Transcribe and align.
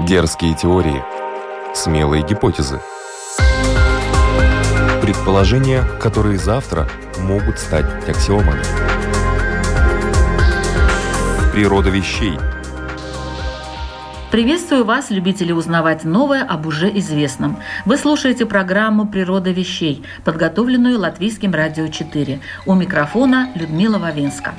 Дерзкие 0.00 0.54
теории. 0.54 1.04
Смелые 1.74 2.26
гипотезы. 2.26 2.80
Предположения, 5.02 5.84
которые 6.00 6.38
завтра 6.38 6.88
могут 7.18 7.58
стать 7.58 7.84
аксиомами. 8.08 8.62
Природа 11.52 11.90
вещей. 11.90 12.38
Приветствую 14.30 14.86
вас, 14.86 15.10
любители 15.10 15.52
узнавать 15.52 16.04
новое 16.04 16.42
об 16.42 16.66
уже 16.66 16.88
известном. 16.98 17.58
Вы 17.84 17.98
слушаете 17.98 18.46
программу 18.46 19.06
«Природа 19.06 19.50
вещей», 19.50 20.02
подготовленную 20.24 20.98
Латвийским 20.98 21.52
радио 21.52 21.88
4. 21.88 22.40
У 22.64 22.74
микрофона 22.74 23.50
Людмила 23.54 23.98
Вавинска. 23.98 24.54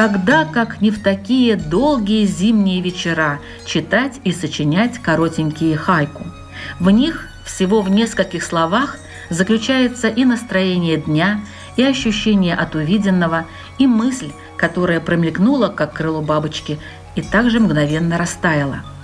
Когда, 0.00 0.46
как 0.46 0.80
не 0.80 0.90
в 0.90 1.02
такие 1.02 1.56
долгие 1.56 2.24
зимние 2.24 2.80
вечера, 2.80 3.38
читать 3.66 4.18
и 4.24 4.32
сочинять 4.32 4.96
коротенькие 4.96 5.76
хайку. 5.76 6.24
В 6.78 6.90
них 6.90 7.28
всего 7.44 7.82
в 7.82 7.90
нескольких 7.90 8.42
словах 8.42 8.96
заключается 9.28 10.08
и 10.08 10.24
настроение 10.24 10.96
дня, 10.96 11.42
и 11.76 11.82
ощущение 11.82 12.54
от 12.54 12.74
увиденного, 12.74 13.44
и 13.78 13.86
мысль, 13.86 14.30
которая 14.56 15.00
промелькнула, 15.00 15.68
как 15.68 15.92
крыло 15.92 16.22
бабочки, 16.22 16.78
и 17.14 17.20
также 17.20 17.60
мгновенно 17.60 18.16
растаяла– 18.16 18.82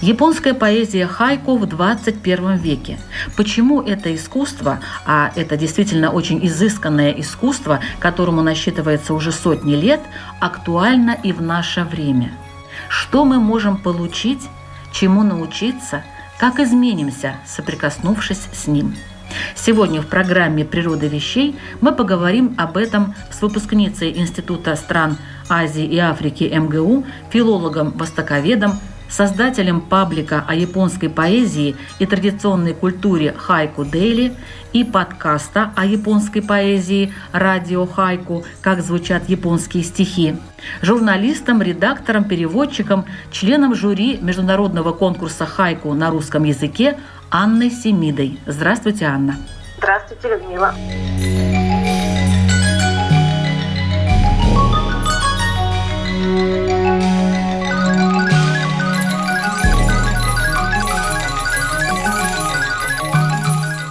Японская 0.00 0.54
поэзия 0.54 1.06
хайку 1.06 1.56
в 1.56 1.66
21 1.66 2.56
веке. 2.56 2.98
Почему 3.36 3.82
это 3.82 4.14
искусство, 4.14 4.80
а 5.04 5.32
это 5.34 5.56
действительно 5.56 6.10
очень 6.10 6.44
изысканное 6.46 7.12
искусство, 7.12 7.80
которому 7.98 8.42
насчитывается 8.42 9.14
уже 9.14 9.32
сотни 9.32 9.74
лет, 9.74 10.00
актуально 10.40 11.16
и 11.22 11.32
в 11.32 11.42
наше 11.42 11.84
время? 11.84 12.32
Что 12.88 13.24
мы 13.24 13.38
можем 13.38 13.76
получить, 13.76 14.48
чему 14.92 15.22
научиться, 15.22 16.02
как 16.38 16.60
изменимся, 16.60 17.34
соприкоснувшись 17.46 18.48
с 18.52 18.66
ним? 18.66 18.96
Сегодня 19.54 20.00
в 20.00 20.06
программе 20.06 20.64
«Природа 20.64 21.06
вещей» 21.06 21.56
мы 21.80 21.92
поговорим 21.92 22.54
об 22.56 22.76
этом 22.76 23.14
с 23.30 23.42
выпускницей 23.42 24.16
Института 24.16 24.74
стран 24.76 25.18
Азии 25.48 25.84
и 25.84 25.98
Африки 25.98 26.44
МГУ, 26.44 27.04
филологом-востоковедом 27.30 28.78
создателем 29.08 29.80
паблика 29.80 30.44
о 30.46 30.54
японской 30.54 31.08
поэзии 31.08 31.76
и 31.98 32.06
традиционной 32.06 32.74
культуре 32.74 33.34
«Хайку 33.36 33.84
Дейли» 33.84 34.34
и 34.72 34.84
подкаста 34.84 35.72
о 35.76 35.86
японской 35.86 36.40
поэзии 36.40 37.12
«Радио 37.32 37.86
Хайку. 37.86 38.44
Как 38.60 38.80
звучат 38.82 39.28
японские 39.28 39.82
стихи», 39.82 40.36
журналистом, 40.82 41.62
редактором, 41.62 42.24
переводчиком, 42.24 43.06
членом 43.32 43.74
жюри 43.74 44.18
международного 44.20 44.92
конкурса 44.92 45.46
«Хайку» 45.46 45.94
на 45.94 46.10
русском 46.10 46.44
языке 46.44 46.98
Анной 47.30 47.70
Семидой. 47.70 48.38
Здравствуйте, 48.46 49.06
Анна. 49.06 49.36
Здравствуйте, 49.78 50.28
Людмила. 50.28 50.74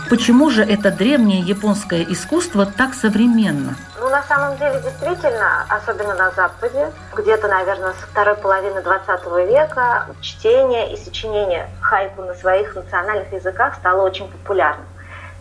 Почему 0.10 0.50
же 0.50 0.64
это 0.64 0.90
древнее 0.90 1.42
японское 1.42 2.02
искусство 2.04 2.66
так 2.66 2.94
современно? 2.94 3.76
Ну, 4.00 4.10
на 4.10 4.24
самом 4.24 4.56
деле, 4.58 4.80
действительно, 4.82 5.66
особенно 5.68 6.16
на 6.16 6.32
Западе, 6.32 6.92
где-то, 7.14 7.50
наверное, 7.50 7.92
со 7.92 8.08
второй 8.08 8.36
половины 8.36 8.82
20 8.82 9.26
века 9.50 10.08
чтение 10.22 10.94
и 10.94 10.98
сочинение 10.98 11.70
хайку 11.82 12.22
на 12.22 12.34
своих 12.36 12.74
национальных 12.74 13.34
языках 13.34 13.76
стало 13.76 14.04
очень 14.04 14.32
популярным. 14.32 14.86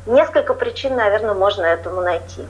Несколько 0.05 0.53
причин, 0.53 0.97
наверное, 0.97 1.35
можно 1.35 1.65
этому 1.65 2.01
найти. 2.01 2.45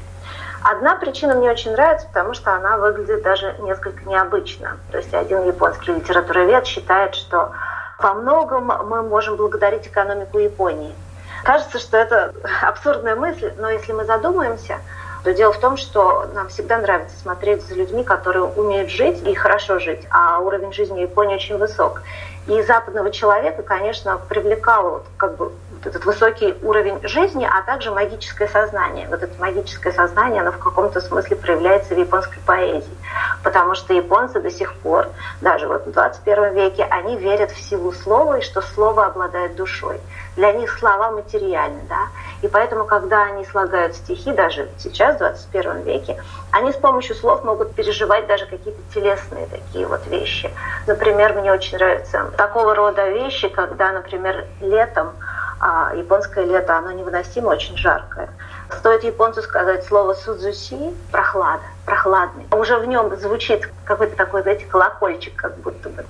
Одна 0.62 0.96
причина 0.96 1.34
мне 1.34 1.50
очень 1.50 1.72
нравится, 1.72 2.06
потому 2.06 2.32
что 2.32 2.54
она 2.54 2.78
выглядит 2.78 3.22
даже 3.22 3.56
несколько 3.60 4.08
необычно. 4.08 4.78
То 4.90 4.98
есть 4.98 5.12
один 5.12 5.46
японский 5.46 5.92
литературовед 5.92 6.66
считает, 6.66 7.14
что 7.14 7.52
во 7.98 8.14
многом 8.14 8.64
мы 8.88 9.02
можем 9.02 9.36
благодарить 9.36 9.86
экономику 9.86 10.38
Японии– 10.38 10.94
Кажется, 11.44 11.78
что 11.78 11.96
это 11.96 12.34
абсурдная 12.62 13.16
мысль, 13.16 13.52
но 13.58 13.70
если 13.70 13.92
мы 13.92 14.04
задумаемся, 14.04 14.78
то 15.24 15.34
дело 15.34 15.52
в 15.52 15.58
том, 15.58 15.76
что 15.76 16.26
нам 16.34 16.48
всегда 16.48 16.78
нравится 16.78 17.18
смотреть 17.18 17.66
за 17.66 17.74
людьми, 17.74 18.04
которые 18.04 18.44
умеют 18.44 18.90
жить 18.90 19.20
и 19.26 19.34
хорошо 19.34 19.80
жить, 19.80 20.06
а 20.10 20.38
уровень 20.38 20.72
жизни 20.72 20.98
в 20.98 21.02
Японии 21.02 21.34
очень 21.34 21.58
высок. 21.58 22.02
И 22.46 22.62
западного 22.62 23.10
человека, 23.10 23.64
конечно, 23.64 24.20
привлекал 24.28 24.90
вот, 24.90 25.06
как 25.16 25.36
бы 25.36 25.50
вот 25.76 25.86
этот 25.86 26.04
высокий 26.04 26.54
уровень 26.62 26.98
жизни, 27.06 27.48
а 27.50 27.62
также 27.62 27.90
магическое 27.90 28.48
сознание. 28.48 29.06
Вот 29.08 29.22
это 29.22 29.32
магическое 29.40 29.92
сознание, 29.92 30.42
оно 30.42 30.52
в 30.52 30.58
каком-то 30.58 31.00
смысле 31.00 31.36
проявляется 31.36 31.94
в 31.94 31.98
японской 31.98 32.40
поэзии. 32.40 32.96
Потому 33.42 33.74
что 33.74 33.92
японцы 33.92 34.40
до 34.40 34.50
сих 34.50 34.74
пор, 34.74 35.08
даже 35.40 35.68
вот 35.68 35.86
в 35.86 35.92
21 35.92 36.54
веке, 36.54 36.84
они 36.90 37.16
верят 37.16 37.50
в 37.50 37.60
силу 37.60 37.92
слова 37.92 38.38
и 38.38 38.42
что 38.42 38.62
слово 38.62 39.06
обладает 39.06 39.56
душой 39.56 40.00
для 40.36 40.52
них 40.52 40.78
слова 40.78 41.10
материальны, 41.10 41.80
да, 41.88 42.08
и 42.42 42.48
поэтому, 42.48 42.84
когда 42.84 43.24
они 43.24 43.44
слагают 43.46 43.96
стихи, 43.96 44.32
даже 44.32 44.68
сейчас, 44.78 45.16
в 45.16 45.18
21 45.18 45.82
веке, 45.82 46.22
они 46.52 46.72
с 46.72 46.76
помощью 46.76 47.16
слов 47.16 47.42
могут 47.42 47.74
переживать 47.74 48.26
даже 48.26 48.46
какие-то 48.46 48.80
телесные 48.94 49.46
такие 49.46 49.86
вот 49.86 50.06
вещи. 50.06 50.50
Например, 50.86 51.32
мне 51.32 51.52
очень 51.52 51.78
нравятся 51.78 52.30
такого 52.36 52.74
рода 52.74 53.08
вещи, 53.10 53.48
когда, 53.48 53.92
например, 53.92 54.44
летом, 54.60 55.12
а 55.60 55.94
японское 55.94 56.44
лето, 56.44 56.76
оно 56.76 56.92
невыносимо 56.92 57.48
очень 57.48 57.76
жаркое, 57.76 58.28
Стоит 58.70 59.04
японцу 59.04 59.42
сказать 59.42 59.84
слово 59.84 60.14
«судзуси»– 60.14 60.92
прохлада, 61.12 61.62
прохладный, 61.84 62.46
уже 62.50 62.78
в 62.78 62.86
нем 62.86 63.16
звучит 63.16 63.70
какой-то 63.84 64.16
такой, 64.16 64.42
знаете, 64.42 64.66
колокольчик 64.66 65.36
как 65.36 65.56
будто 65.58 65.88
бы, 65.88 66.04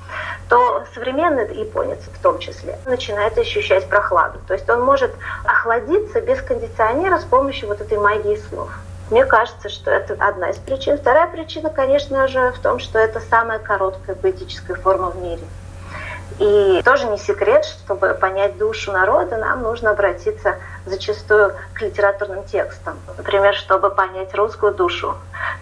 то 0.49 0.85
современный 0.95 1.55
японец 1.55 1.99
в 1.99 2.23
том 2.23 2.39
числе 2.39 2.79
начинает 2.87 3.37
ощущать 3.37 3.89
прохладу. 3.89 4.39
То 4.49 4.55
есть 4.55 4.69
он 4.71 4.81
может 4.83 5.15
охладиться 5.45 6.21
без 6.23 6.41
кондиционера 6.41 7.19
с 7.19 7.25
помощью 7.25 7.69
вот 7.69 7.81
этой 7.83 7.99
магии 7.99 8.37
слов. 8.49 8.71
Мне 9.11 9.25
кажется, 9.27 9.69
что 9.69 9.91
это 9.91 10.17
одна 10.19 10.51
из 10.51 10.57
причин. 10.57 10.99
Вторая 10.99 11.29
причина, 11.29 11.69
конечно 11.69 12.27
же, 12.27 12.53
в 12.53 12.59
том, 12.59 12.79
что 12.79 12.99
это 12.99 13.21
самая 13.21 13.59
короткая 13.59 14.17
поэтическая 14.17 14.77
форма 14.77 15.11
в 15.11 15.23
мире. 15.23 15.43
И 16.39 16.83
тоже 16.85 17.07
не 17.07 17.17
секрет, 17.17 17.65
чтобы 17.65 18.13
понять 18.13 18.59
душу 18.59 18.93
народа, 18.93 19.39
нам 19.39 19.63
нужно 19.63 19.91
обратиться 19.91 20.57
зачастую 20.85 21.55
к 21.73 21.81
литературным 21.81 22.45
текстам. 22.45 22.99
Например, 23.17 23.55
чтобы 23.55 23.89
понять 23.89 24.35
русскую 24.35 24.75
душу. 24.75 25.15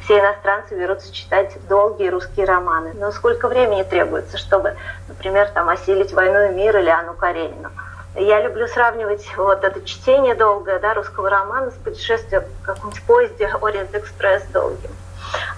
Все 0.03 0.19
иностранцы 0.19 0.75
берутся 0.75 1.13
читать 1.13 1.57
долгие 1.69 2.09
русские 2.09 2.47
романы. 2.47 2.93
Но 2.95 3.13
сколько 3.13 3.47
времени 3.49 3.85
требуется, 3.85 4.37
чтобы, 4.37 4.75
например, 5.07 5.49
там, 5.51 5.69
осилить 5.69 6.13
«Войну 6.13 6.51
и 6.51 6.55
мир» 6.55 6.77
или 6.77 6.91
Анну 6.91 7.15
Каренину? 7.15 7.71
Я 8.17 8.41
люблю 8.43 8.67
сравнивать 8.67 9.29
вот 9.37 9.63
это 9.65 9.85
чтение 9.85 10.35
долгое 10.35 10.81
да, 10.81 10.95
русского 10.95 11.31
романа 11.31 11.71
с 11.71 11.75
путешествием 11.75 12.43
в 12.63 12.67
каком-нибудь 12.67 13.03
поезде 13.03 13.47
«Ориент-экспресс» 13.61 14.43
долгим. 14.53 14.91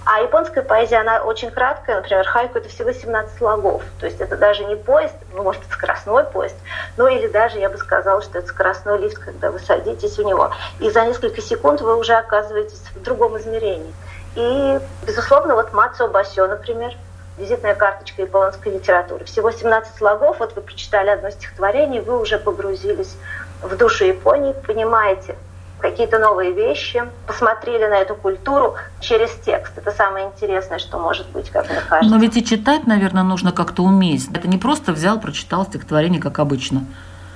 А 0.05 0.21
японская 0.21 0.63
поэзия, 0.63 0.97
она 0.97 1.21
очень 1.21 1.51
краткая. 1.51 1.97
Например, 1.97 2.25
хайку— 2.25 2.57
это 2.59 2.69
всего 2.69 2.91
17 2.91 3.37
слогов. 3.37 3.83
То 3.99 4.05
есть 4.05 4.21
это 4.21 4.37
даже 4.37 4.65
не 4.65 4.75
поезд, 4.75 5.15
ну, 5.33 5.43
может, 5.43 5.61
это 5.63 5.73
скоростной 5.73 6.23
поезд, 6.25 6.55
ну, 6.97 7.07
или 7.07 7.27
даже, 7.27 7.59
я 7.59 7.69
бы 7.69 7.77
сказала, 7.77 8.21
что 8.21 8.39
это 8.39 8.47
скоростной 8.47 8.97
лифт, 8.99 9.17
когда 9.17 9.51
вы 9.51 9.59
садитесь 9.59 10.17
в 10.17 10.23
него. 10.23 10.51
И 10.79 10.89
за 10.89 11.05
несколько 11.05 11.41
секунд 11.41 11.81
вы 11.81 11.97
уже 11.97 12.13
оказываетесь 12.13 12.81
в 12.95 13.01
другом 13.01 13.37
измерении. 13.37 13.93
И, 14.35 14.79
безусловно, 15.05 15.55
вот 15.55 15.73
Мацо 15.73 16.07
Басё, 16.07 16.47
например, 16.47 16.93
визитная 17.37 17.75
карточка 17.75 18.21
японской 18.21 18.69
литературы. 18.69 19.25
Всего 19.25 19.51
17 19.51 19.95
слогов, 19.95 20.39
вот 20.39 20.55
вы 20.55 20.61
прочитали 20.61 21.09
одно 21.09 21.29
стихотворение, 21.29 22.01
вы 22.01 22.19
уже 22.19 22.37
погрузились 22.37 23.15
в 23.61 23.75
душу 23.75 24.05
Японии, 24.05 24.53
понимаете, 24.65 25.35
какие-то 25.79 26.19
новые 26.19 26.51
вещи, 26.51 27.03
посмотрели 27.25 27.85
на 27.85 27.99
эту 27.99 28.15
культуру 28.15 28.75
через 28.99 29.31
текст. 29.45 29.77
Это 29.77 29.91
самое 29.91 30.27
интересное, 30.27 30.79
что 30.79 30.97
может 30.99 31.27
быть, 31.29 31.49
как 31.49 31.69
мне 31.69 31.81
кажется. 31.87 32.13
Но 32.13 32.19
ведь 32.19 32.35
и 32.37 32.43
читать, 32.43 32.87
наверное, 32.87 33.23
нужно 33.23 33.51
как-то 33.51 33.83
уметь. 33.83 34.27
Это 34.33 34.47
не 34.47 34.57
просто 34.57 34.91
взял, 34.91 35.19
прочитал 35.19 35.65
стихотворение, 35.65 36.21
как 36.21 36.39
обычно. 36.39 36.85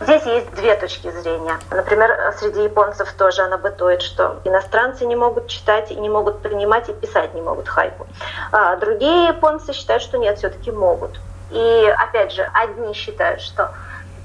Здесь 0.02 0.24
есть 0.26 0.52
две 0.56 0.76
точки 0.76 1.12
зрения. 1.12 1.60
Например, 1.70 2.34
среди 2.40 2.64
японцев 2.64 3.14
тоже 3.14 3.44
она 3.44 3.60
бытует, 3.60 4.02
что 4.02 4.40
иностранцы 4.46 5.06
не 5.06 5.16
могут 5.16 5.48
читать 5.48 5.92
и 5.92 5.96
не 5.96 6.10
могут 6.10 6.42
принимать 6.42 6.90
и 6.90 6.94
писать 6.94 7.36
не 7.36 7.42
могут 7.42 7.68
хайку. 7.68 8.08
А 8.52 8.76
другие 8.78 9.28
японцы 9.28 9.74
считают, 9.74 10.02
что 10.02 10.18
нет, 10.18 10.40
все-таки 10.40 10.72
могут. 10.72 11.20
И, 11.52 11.94
опять 11.98 12.32
же, 12.32 12.50
одни 12.52 12.94
считают, 12.96 13.42
что 13.42 13.72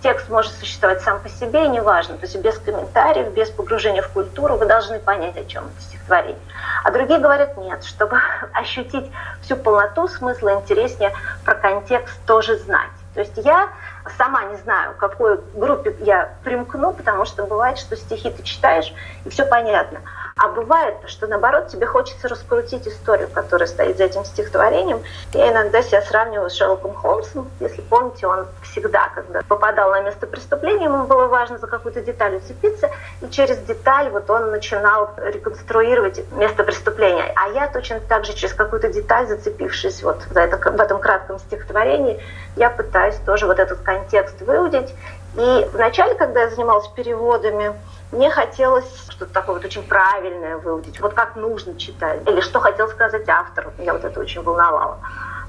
текст 0.02 0.28
может 0.28 0.52
существовать 0.52 1.02
сам 1.02 1.20
по 1.20 1.28
себе, 1.28 1.66
и 1.66 1.68
неважно, 1.68 2.16
то 2.16 2.26
есть 2.26 2.36
без 2.36 2.58
комментариев, 2.58 3.32
без 3.32 3.50
погружения 3.50 4.02
в 4.02 4.08
культуру, 4.08 4.56
вы 4.56 4.66
должны 4.66 4.98
понять, 4.98 5.36
о 5.36 5.44
чем 5.44 5.66
это 5.66 5.80
стихотворение. 5.80 6.40
А 6.84 6.90
другие 6.90 7.18
говорят, 7.18 7.56
нет, 7.56 7.84
чтобы 7.84 8.18
ощутить 8.52 9.10
всю 9.42 9.56
полноту 9.56 10.08
смысла, 10.08 10.54
интереснее 10.54 11.12
про 11.44 11.54
контекст 11.54 12.18
тоже 12.26 12.56
знать. 12.58 12.90
То 13.14 13.20
есть 13.20 13.36
я 13.38 13.70
сама 14.18 14.44
не 14.44 14.56
знаю, 14.56 14.92
к 14.92 14.98
какой 14.98 15.40
группе 15.54 15.96
я 16.00 16.34
примкну, 16.44 16.92
потому 16.92 17.24
что 17.24 17.44
бывает, 17.44 17.78
что 17.78 17.96
стихи 17.96 18.30
ты 18.30 18.42
читаешь, 18.42 18.92
и 19.24 19.30
все 19.30 19.46
понятно. 19.46 20.00
А 20.38 20.48
бывает, 20.48 20.96
что 21.06 21.26
наоборот 21.26 21.68
тебе 21.68 21.86
хочется 21.86 22.28
раскрутить 22.28 22.86
историю, 22.86 23.26
которая 23.32 23.66
стоит 23.66 23.96
за 23.96 24.04
этим 24.04 24.22
стихотворением. 24.22 25.02
Я 25.32 25.50
иногда 25.50 25.80
себя 25.80 26.02
сравниваю 26.02 26.50
с 26.50 26.52
Шерлоком 26.52 26.92
Холмсом. 26.92 27.50
Если 27.58 27.80
помните, 27.80 28.26
он 28.26 28.46
всегда, 28.62 29.08
когда 29.14 29.40
попадал 29.48 29.92
на 29.92 30.02
место 30.02 30.26
преступления, 30.26 30.84
ему 30.84 31.04
было 31.04 31.26
важно 31.28 31.56
за 31.56 31.66
какую-то 31.66 32.02
деталь 32.02 32.36
уцепиться, 32.36 32.90
и 33.22 33.30
через 33.30 33.56
деталь 33.60 34.10
вот 34.10 34.28
он 34.28 34.50
начинал 34.50 35.08
реконструировать 35.16 36.20
место 36.32 36.64
преступления. 36.64 37.32
А 37.34 37.48
я 37.54 37.66
точно 37.68 38.00
так 38.00 38.26
же 38.26 38.34
через 38.34 38.52
какую-то 38.52 38.92
деталь, 38.92 39.26
зацепившись 39.28 40.02
вот 40.02 40.20
в, 40.24 40.36
это, 40.36 40.58
в 40.58 40.80
этом 40.82 41.00
кратком 41.00 41.38
стихотворении, 41.38 42.22
я 42.56 42.68
пытаюсь 42.68 43.16
тоже 43.24 43.46
вот 43.46 43.58
этот 43.58 43.80
контекст 43.80 44.42
выудить. 44.42 44.94
И 45.38 45.66
вначале, 45.72 46.14
когда 46.14 46.42
я 46.42 46.50
занималась 46.50 46.88
переводами, 46.88 47.72
мне 48.12 48.30
хотелось 48.30 48.86
что-то 49.08 49.32
такое 49.32 49.56
вот 49.56 49.64
очень 49.64 49.82
правильное 49.82 50.58
выудить, 50.58 51.00
вот 51.00 51.14
как 51.14 51.36
нужно 51.36 51.76
читать, 51.78 52.20
или 52.26 52.40
что 52.40 52.60
хотел 52.60 52.88
сказать 52.88 53.28
автор. 53.28 53.72
Я 53.78 53.92
вот 53.92 54.04
это 54.04 54.20
очень 54.20 54.42
волновало. 54.42 54.98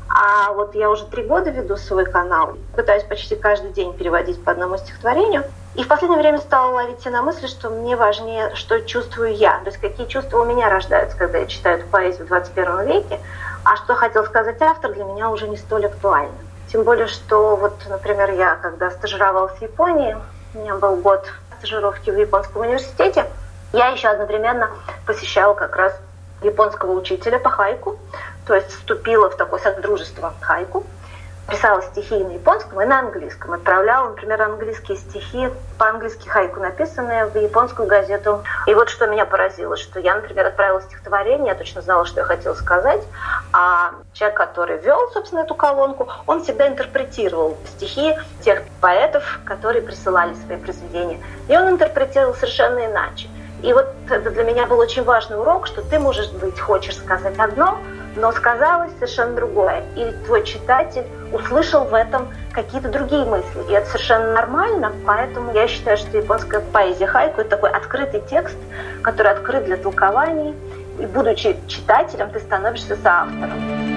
А 0.10 0.54
вот 0.54 0.74
я 0.74 0.90
уже 0.90 1.06
три 1.06 1.24
года 1.24 1.50
веду 1.50 1.76
свой 1.76 2.06
канал, 2.06 2.58
пытаюсь 2.76 3.04
почти 3.04 3.36
каждый 3.36 3.72
день 3.72 3.94
переводить 3.94 4.44
по 4.44 4.52
одному 4.52 4.78
стихотворению. 4.78 5.44
И 5.76 5.84
в 5.84 5.88
последнее 5.88 6.20
время 6.20 6.40
стала 6.40 6.72
ловить 6.72 7.02
себя 7.02 7.12
на 7.12 7.22
мысли, 7.22 7.46
что 7.46 7.70
мне 7.70 7.96
важнее, 7.96 8.56
что 8.56 8.80
чувствую 8.82 9.36
я. 9.36 9.60
То 9.60 9.66
есть 9.66 9.78
какие 9.78 10.08
чувства 10.08 10.40
у 10.40 10.46
меня 10.46 10.70
рождаются, 10.70 11.18
когда 11.18 11.40
я 11.40 11.46
читаю 11.46 11.80
эту 11.80 11.88
поэзию 11.88 12.26
в 12.26 12.30
21 12.30 12.88
веке. 12.88 13.20
А 13.64 13.76
что 13.76 13.96
хотел 13.96 14.26
сказать 14.26 14.62
автор, 14.62 14.94
для 14.94 15.04
меня 15.04 15.30
уже 15.30 15.48
не 15.48 15.58
столь 15.58 15.86
актуально. 15.88 16.38
Тем 16.72 16.84
более, 16.84 17.08
что 17.08 17.56
вот, 17.56 17.74
например, 17.90 18.32
я, 18.32 18.56
когда 18.56 18.90
стажировалась 18.90 19.54
в 19.58 19.62
Японии, 19.62 20.18
у 20.56 20.60
меня 20.60 20.76
был 20.76 20.96
год 20.96 21.28
стажировки 21.58 22.10
в 22.10 22.18
японском 22.18 22.62
университете, 22.62 23.26
я 23.74 23.90
еще 23.90 24.08
одновременно 24.08 24.70
посещала 25.06 25.54
как 25.54 25.76
раз 25.76 25.94
японского 26.42 26.92
учителя 26.92 27.40
по 27.40 27.50
хайку, 27.50 28.00
то 28.46 28.56
есть 28.56 28.70
вступила 28.70 29.30
в 29.30 29.38
такое 29.38 29.60
содружество 29.60 30.34
хайку, 30.40 30.86
писала 31.50 31.82
стихи 31.82 32.16
на 32.16 32.34
японском 32.34 32.82
и 32.82 32.86
на 32.86 33.00
английском. 33.00 33.54
Отправляла, 33.54 34.10
например, 34.10 34.42
английские 34.42 34.98
стихи, 34.98 35.50
по-английски 35.78 36.28
хайку 36.28 36.60
написанные 36.60 37.26
в 37.26 37.36
японскую 37.38 37.88
газету. 37.88 38.44
И 38.66 38.74
вот 38.74 38.90
что 38.90 39.08
меня 39.08 39.26
поразило, 39.26 39.78
что 39.78 40.00
я, 40.00 40.16
например, 40.16 40.48
отправила 40.48 40.82
стихотворение, 40.82 41.48
я 41.48 41.56
точно 41.56 41.82
знала, 41.82 42.06
что 42.06 42.22
я 42.22 42.26
хотела 42.26 42.54
сказать, 42.54 43.02
а 43.54 43.92
человек, 44.14 44.38
который 44.38 44.78
вел, 44.78 45.10
собственно, 45.12 45.40
эту 45.40 45.56
колонку, 45.56 46.08
он 46.26 46.44
всегда 46.44 46.68
интерпретировал 46.68 47.58
стихи 47.66 48.16
тех 48.42 48.64
поэтов, 48.82 49.40
которые 49.46 49.82
присылали 49.82 50.34
свои 50.46 50.58
произведения. 50.58 51.20
И 51.48 51.58
он 51.58 51.70
интерпретировал 51.70 52.34
совершенно 52.36 52.86
иначе. 52.86 53.30
И 53.64 53.74
вот 53.74 53.88
это 54.10 54.30
для 54.30 54.44
меня 54.44 54.68
был 54.68 54.78
очень 54.78 55.04
важный 55.04 55.40
урок, 55.40 55.66
что 55.66 55.82
ты, 55.82 55.98
может 55.98 56.36
быть, 56.38 56.60
хочешь 56.60 56.98
сказать 56.98 57.38
одно, 57.40 57.80
но 58.18 58.32
сказалось 58.32 58.92
совершенно 58.96 59.36
другое. 59.36 59.84
И 59.96 60.12
твой 60.26 60.44
читатель 60.44 61.06
услышал 61.32 61.86
в 61.86 61.94
этом 61.94 62.34
какие-то 62.52 62.90
другие 62.90 63.26
мысли. 63.26 63.64
И 63.70 63.74
это 63.74 63.88
совершенно 63.88 64.34
нормально, 64.34 64.92
поэтому 65.06 65.54
я 65.54 65.68
считаю, 65.68 65.98
что 65.98 66.18
японская 66.18 66.62
поэзия 66.74 67.08
хайку– 67.08 67.42
это 67.42 67.52
такой 67.52 67.70
открытый 67.70 68.22
текст, 68.30 68.58
который 69.04 69.32
открыт 69.32 69.66
для 69.66 69.78
толкований. 69.78 70.56
И 71.00 71.06
будучи 71.06 71.56
читателем, 71.68 72.32
ты 72.32 72.40
становишься 72.40 72.96
соавтором. 72.96 73.97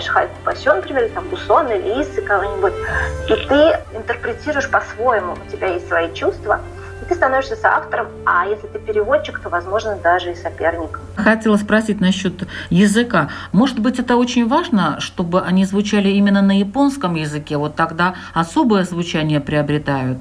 Читаешь 0.00 0.08
Хайку 0.08 0.34
Пасьон, 0.44 0.76
например, 0.76 1.08
там 1.14 1.28
Бусон, 1.28 1.68
или 1.70 2.02
Исы 2.02 2.22
кого-нибудь, 2.22 2.72
и 3.28 3.34
ты 3.48 3.96
интерпретируешь 3.96 4.70
по-своему, 4.70 5.34
у 5.34 5.50
тебя 5.50 5.68
есть 5.68 5.88
свои 5.88 6.12
чувства, 6.14 6.60
и 7.02 7.04
ты 7.08 7.14
становишься 7.14 7.56
соавтором, 7.56 8.08
а 8.24 8.46
если 8.46 8.66
ты 8.66 8.78
переводчик, 8.78 9.38
то, 9.40 9.48
возможно, 9.48 9.96
даже 10.02 10.32
и 10.32 10.34
соперником. 10.34 11.00
Хотела 11.16 11.56
спросить 11.56 12.00
насчет 12.00 12.46
языка. 12.70 13.30
Может 13.52 13.78
быть, 13.78 13.98
это 13.98 14.16
очень 14.16 14.46
важно, 14.48 15.00
чтобы 15.00 15.40
они 15.40 15.64
звучали 15.64 16.08
именно 16.08 16.42
на 16.42 16.58
японском 16.58 17.14
языке, 17.14 17.56
вот 17.56 17.76
тогда 17.76 18.14
особое 18.34 18.84
звучание 18.84 19.40
приобретают? 19.40 20.18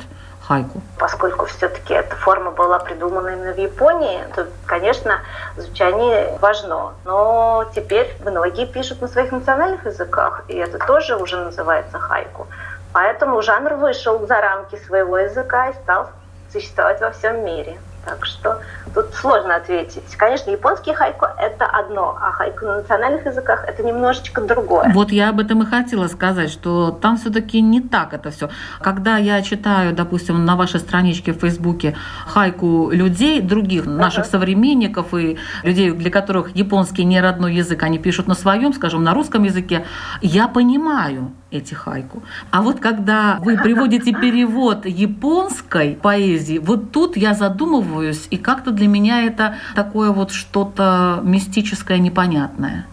Хайку? 0.50 0.82
Поскольку 0.98 1.46
все-таки 1.46 1.94
эта 1.94 2.16
форма 2.16 2.52
была 2.52 2.80
придумана 2.80 3.30
именно 3.30 3.54
в 3.54 3.58
Японии, 3.58 4.20
то, 4.36 4.48
конечно, 4.66 5.20
звучание 5.56 6.38
важно. 6.42 6.94
Но 7.06 7.66
теперь 7.76 8.08
многие 8.26 8.66
пишут 8.66 9.02
на 9.02 9.08
своих 9.08 9.32
национальных 9.32 9.86
языках, 9.86 10.44
и 10.48 10.56
это 10.56 10.80
тоже 10.80 11.16
уже 11.16 11.38
называется 11.38 12.00
хайку. 12.00 12.48
Поэтому 12.94 13.42
жанр 13.42 13.76
вышел 13.76 14.26
за 14.26 14.42
рамки 14.42 14.76
своего 14.88 15.20
языка 15.20 15.70
и 15.70 15.74
стал 15.74 16.10
существовать 16.52 17.00
во 17.00 17.12
всем 17.12 17.46
мире. 17.46 17.78
Так 18.06 18.26
что 18.26 18.60
тут 18.94 19.14
сложно 19.14 19.56
ответить. 19.56 20.16
Конечно, 20.18 20.52
японский 20.52 20.94
хайку– 20.94 21.26
это 21.38 21.66
одно, 21.66 22.18
а 22.20 22.32
хайку 22.32 22.66
на 22.66 22.78
национальных 22.78 23.26
языках– 23.26 23.64
это 23.68 23.84
немножечко 23.84 24.42
другое. 24.42 24.92
Вот 24.94 25.12
я 25.12 25.30
об 25.30 25.40
этом 25.40 25.64
и 25.64 25.66
хотела 25.66 26.08
сказать, 26.08 26.50
что 26.50 26.92
там 26.92 27.18
все-таки 27.18 27.62
не 27.62 27.82
так 27.82 28.14
это 28.14 28.32
все. 28.32 28.50
Когда 28.82 29.18
я 29.18 29.42
читаю, 29.42 29.94
допустим, 29.94 30.46
на 30.46 30.56
вашей 30.56 30.80
страничке 30.80 31.34
в 31.34 31.40
Фейсбуке 31.40 31.96
хайку 32.26 32.90
людей, 32.92 33.42
других 33.42 33.86
uh-huh. 33.86 33.98
наших 33.98 34.26
современников 34.26 35.14
и 35.14 35.38
людей, 35.64 35.92
для 35.92 36.10
которых 36.10 36.56
японский 36.56 37.06
не 37.06 37.22
родной 37.22 37.56
язык, 37.56 37.84
они 37.84 38.00
пишут 38.00 38.28
на 38.28 38.36
своем, 38.36 38.74
скажем, 38.74 39.04
на 39.04 39.14
русском 39.14 39.44
языке, 39.44 39.86
я 40.22 40.48
понимаю, 40.48 41.32
эти 41.52 41.74
хайку. 41.74 42.22
А 42.52 42.62
вот 42.62 42.80
когда 42.80 43.38
вы 43.42 43.58
приводите 43.58 44.14
перевод 44.14 44.86
японской 44.86 45.96
поэзии, 45.96 46.58
вот 46.60 46.92
тут 46.92 47.18
я 47.18 47.34
задумываюсь, 47.34 48.28
и 48.30 48.38
как-то 48.38 48.72
для 48.72 48.88
меня 48.88 49.24
это 49.24 49.56
такое 49.76 50.12
вот 50.12 50.32
что-то 50.32 51.22
мистическое, 51.24 51.98
непонятное. 51.98 52.86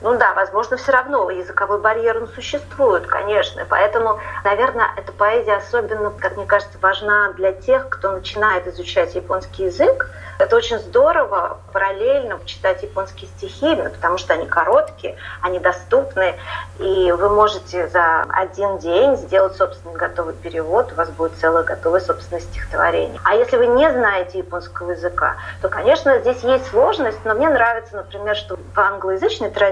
Ну 0.00 0.16
да, 0.18 0.34
возможно, 0.34 0.76
все 0.76 0.92
равно 0.92 1.30
языковой 1.30 1.80
барьер 1.80 2.18
он 2.18 2.28
существует, 2.28 3.06
конечно. 3.06 3.64
Поэтому, 3.68 4.18
наверное, 4.44 4.88
эта 4.96 5.12
поэзия 5.12 5.56
особенно, 5.56 6.10
как 6.10 6.36
мне 6.36 6.46
кажется, 6.46 6.78
важна 6.80 7.32
для 7.32 7.52
тех, 7.52 7.88
кто 7.88 8.12
начинает 8.12 8.66
изучать 8.66 9.14
японский 9.14 9.64
язык, 9.64 10.10
это 10.38 10.56
очень 10.56 10.78
здорово 10.78 11.58
параллельно 11.72 12.38
читать 12.44 12.82
японские 12.82 13.28
стихи, 13.28 13.74
потому 13.74 14.18
что 14.18 14.34
они 14.34 14.46
короткие, 14.46 15.16
они 15.40 15.58
доступны, 15.58 16.34
и 16.78 17.10
вы 17.12 17.30
можете 17.30 17.88
за 17.88 18.22
один 18.28 18.78
день 18.78 19.16
сделать 19.16 19.56
собственный 19.56 19.96
готовый 19.96 20.34
перевод, 20.34 20.92
у 20.92 20.94
вас 20.94 21.08
будет 21.08 21.36
целое 21.36 21.62
готовое 21.62 22.00
собственное 22.00 22.42
стихотворение. 22.42 23.18
А 23.24 23.34
если 23.34 23.56
вы 23.56 23.66
не 23.66 23.90
знаете 23.90 24.38
японского 24.38 24.92
языка, 24.92 25.36
то, 25.62 25.68
конечно, 25.68 26.18
здесь 26.18 26.42
есть 26.42 26.68
сложность, 26.68 27.18
но 27.24 27.34
мне 27.34 27.48
нравится, 27.48 27.96
например, 27.96 28.36
что 28.36 28.56
в 28.56 28.78
англоязычной 28.78 29.50
традиции 29.50 29.65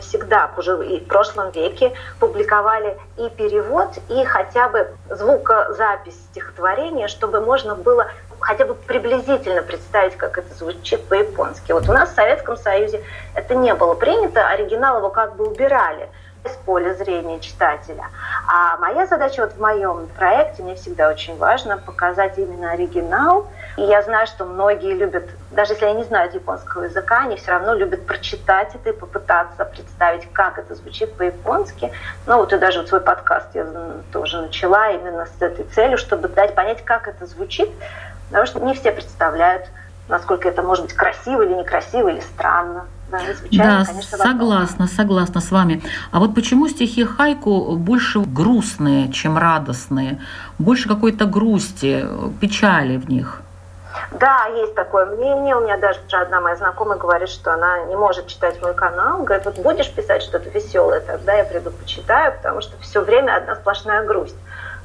всегда 0.00 0.50
уже 0.56 0.86
и 0.86 1.00
в 1.00 1.06
прошлом 1.06 1.50
веке 1.50 1.92
публиковали 2.18 2.96
и 3.16 3.28
перевод, 3.30 3.88
и 4.08 4.24
хотя 4.24 4.68
бы 4.68 4.88
звукозапись 5.08 6.16
стихотворения, 6.30 7.08
чтобы 7.08 7.40
можно 7.40 7.74
было 7.74 8.08
хотя 8.40 8.64
бы 8.64 8.74
приблизительно 8.74 9.62
представить, 9.62 10.16
как 10.16 10.38
это 10.38 10.52
звучит 10.54 11.04
по-японски. 11.08 11.72
Вот 11.72 11.88
у 11.88 11.92
нас 11.92 12.10
в 12.10 12.14
Советском 12.14 12.56
Союзе 12.56 13.02
это 13.34 13.54
не 13.54 13.74
было 13.74 13.94
принято, 13.94 14.48
оригинал 14.48 14.98
его 14.98 15.10
как 15.10 15.36
бы 15.36 15.46
убирали 15.46 16.08
из 16.44 16.52
поля 16.64 16.94
зрения 16.94 17.38
читателя. 17.40 18.04
А 18.48 18.76
моя 18.78 19.06
задача 19.06 19.42
вот 19.42 19.52
в 19.52 19.60
моем 19.60 20.08
проекте, 20.16 20.62
мне 20.62 20.74
всегда 20.74 21.08
очень 21.08 21.36
важно 21.36 21.76
показать 21.76 22.38
именно 22.38 22.72
оригинал. 22.72 23.46
И 23.76 23.82
я 23.82 24.02
знаю, 24.02 24.26
что 24.26 24.44
многие 24.44 24.94
любят, 24.94 25.28
даже 25.50 25.74
если 25.74 25.84
они 25.84 25.98
не 25.98 26.04
знают 26.04 26.34
японского 26.34 26.84
языка, 26.84 27.22
они 27.24 27.36
все 27.36 27.50
равно 27.52 27.74
любят 27.74 28.06
прочитать 28.06 28.74
это 28.74 28.90
и 28.90 28.92
попытаться 28.92 29.64
представить, 29.64 30.30
как 30.32 30.58
это 30.58 30.74
звучит 30.74 31.14
по-японски. 31.14 31.92
Ну 32.26 32.38
вот 32.38 32.52
и 32.52 32.58
даже 32.58 32.80
вот 32.80 32.88
свой 32.88 33.00
подкаст 33.00 33.48
я 33.54 33.66
тоже 34.12 34.40
начала 34.40 34.90
именно 34.90 35.26
с 35.26 35.42
этой 35.42 35.64
целью, 35.66 35.98
чтобы 35.98 36.28
дать 36.28 36.54
понять, 36.54 36.84
как 36.84 37.08
это 37.08 37.26
звучит 37.26 37.70
Потому 38.30 38.46
что 38.46 38.60
не 38.60 38.74
все 38.74 38.92
представляют, 38.92 39.68
насколько 40.08 40.48
это 40.48 40.62
может 40.62 40.84
быть 40.84 40.94
красиво 40.94 41.42
или 41.42 41.52
некрасиво, 41.52 42.08
или 42.08 42.20
странно. 42.20 42.86
Да, 43.10 43.18
да 43.50 43.84
конечно, 43.84 44.18
согласна, 44.18 44.86
согласна 44.86 45.40
с 45.40 45.50
вами. 45.50 45.82
А 46.12 46.20
вот 46.20 46.34
почему 46.34 46.68
стихи 46.68 47.04
хайку 47.04 47.76
больше 47.76 48.20
грустные, 48.20 49.12
чем 49.12 49.36
радостные? 49.36 50.20
Больше 50.58 50.88
какой-то 50.88 51.26
грусти, 51.26 52.06
печали 52.40 52.96
в 52.96 53.08
них? 53.08 53.42
Да, 54.12 54.46
есть 54.46 54.74
такое 54.74 55.06
мнение. 55.06 55.56
У 55.56 55.60
меня 55.60 55.76
даже 55.76 55.98
одна 56.12 56.40
моя 56.40 56.56
знакомая 56.56 56.98
говорит, 56.98 57.28
что 57.28 57.52
она 57.52 57.80
не 57.84 57.96
может 57.96 58.26
читать 58.28 58.60
мой 58.62 58.74
канал. 58.74 59.22
Говорит, 59.24 59.44
вот 59.44 59.58
будешь 59.58 59.90
писать 59.90 60.22
что-то 60.22 60.48
веселое, 60.50 61.00
тогда 61.00 61.34
я 61.34 61.44
приду 61.44 61.70
почитаю, 61.70 62.32
потому 62.32 62.60
что 62.60 62.78
все 62.80 63.00
время 63.00 63.36
одна 63.36 63.56
сплошная 63.56 64.04
грусть. 64.04 64.36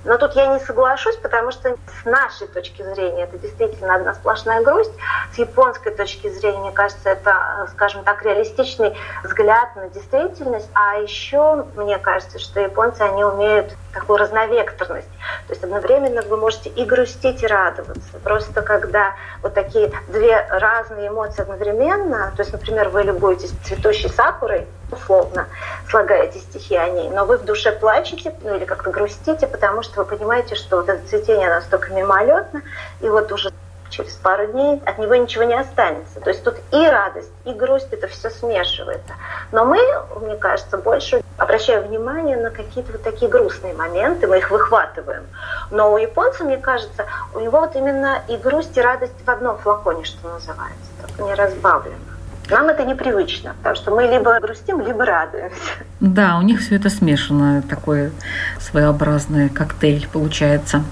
Но 0.06 0.20
тут 0.20 0.36
я 0.36 0.46
не 0.48 0.60
соглашусь, 0.60 1.16
потому 1.18 1.52
что 1.52 1.76
с 2.02 2.06
нашей 2.06 2.48
точки 2.48 2.84
зрения 2.84 3.24
это 3.24 3.40
действительно 3.40 3.96
одна 3.96 4.14
сплошная 4.14 4.62
грусть. 4.62 4.94
С 5.34 5.38
японской 5.40 5.92
точки 5.92 6.30
зрения, 6.30 6.60
мне 6.60 6.72
кажется, 6.72 7.10
это, 7.10 7.68
скажем 7.72 8.04
так, 8.04 8.24
реалистичный 8.24 8.96
взгляд 9.24 9.76
на 9.76 9.90
действительность. 9.90 10.70
А 10.76 10.98
еще 10.98 11.66
мне 11.76 11.98
кажется, 11.98 12.38
что 12.38 12.60
японцы, 12.60 13.02
они 13.02 13.24
умеют 13.24 13.76
такую 13.94 14.20
разновекторность. 14.20 15.10
То 15.48 15.54
есть 15.54 15.64
одновременно 15.64 16.22
вы 16.22 16.38
можете 16.38 16.70
и 16.70 16.86
грустить, 16.86 17.42
и 17.42 17.48
радоваться. 17.48 18.20
Просто 18.24 18.62
когда 18.62 19.16
вот 19.42 19.56
такие 19.56 19.92
две 20.08 20.40
разные 20.50 21.08
эмоции 21.08 21.42
одновременно, 21.42 22.32
то 22.36 22.44
есть, 22.44 22.52
например, 22.52 22.90
вы 22.90 23.04
любуетесь 23.04 23.52
цветущей 23.64 24.10
сакурой, 24.10 24.68
условно 24.92 25.48
слагаете 25.90 26.40
стихи 26.40 26.76
о 26.76 26.90
ней, 26.90 27.10
но 27.10 27.26
вы 27.26 27.38
в 27.38 27.46
душе 27.46 27.72
плачете 27.72 28.36
ну, 28.44 28.56
или 28.56 28.66
как-то 28.66 28.92
грустите, 28.92 29.48
потому 29.48 29.82
что 29.82 30.04
вы 30.04 30.06
понимаете, 30.06 30.56
что 30.56 30.78
вот 30.78 30.90
это 30.90 31.08
цветение 31.08 31.50
настолько 31.50 31.94
мимолетно, 31.94 32.62
и 33.02 33.10
вот 33.10 33.32
уже 33.32 33.52
через 33.90 34.14
пару 34.14 34.48
дней 34.48 34.82
от 34.86 34.98
него 34.98 35.16
ничего 35.16 35.44
не 35.44 35.54
останется. 35.54 36.20
То 36.20 36.30
есть 36.30 36.44
тут 36.44 36.56
и 36.72 36.88
радость, 36.88 37.32
и 37.46 37.54
грусть, 37.54 37.88
это 37.92 38.08
все 38.08 38.30
смешивается. 38.30 39.14
Но 39.52 39.66
мы, 39.66 39.80
мне 40.22 40.36
кажется, 40.36 40.78
больше 40.78 41.22
обращаем 41.38 41.84
внимание 41.84 42.38
на 42.38 42.50
какие-то 42.50 42.94
вот 42.94 43.04
такие 43.04 43.30
грустные 43.30 43.74
моменты, 43.74 44.28
мы 44.28 44.40
их 44.40 44.52
выхватываем. 44.52 45.26
Но 45.72 45.94
у 45.94 45.98
японца, 45.98 46.44
мне 46.44 46.58
кажется, 46.58 47.06
у 47.34 47.40
него 47.40 47.60
вот 47.60 47.76
именно 47.76 48.22
и 48.28 48.38
грусть, 48.38 48.76
и 48.78 48.82
радость 48.82 49.14
в 49.26 49.30
одном 49.30 49.58
флаконе, 49.58 50.04
что 50.04 50.28
называется, 50.28 50.92
не 51.20 51.34
разбавлено. 51.34 52.15
Нам 52.50 52.70
это 52.70 52.86
непривычно, 52.86 53.56
потому 53.58 53.76
что 53.76 53.92
мы 53.92 54.04
либо 54.04 54.40
грустим, 54.40 54.82
либо 54.82 55.06
радуемся. 55.06 55.56
Да, 56.00 56.38
у 56.38 56.42
них 56.42 56.62
все 56.62 56.76
это 56.76 56.90
смешано, 56.90 57.64
такой 57.64 58.12
своеобразный 58.60 59.50
коктейль 59.50 60.08
получается. 60.12 60.84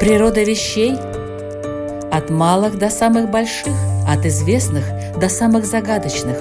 Природа 0.00 0.42
вещей 0.42 0.96
от 2.12 2.30
малых 2.30 2.78
до 2.78 2.90
самых 2.90 3.30
больших, 3.30 3.72
от 4.08 4.24
известных 4.26 4.84
до 5.18 5.28
самых 5.28 5.64
загадочных, 5.64 6.36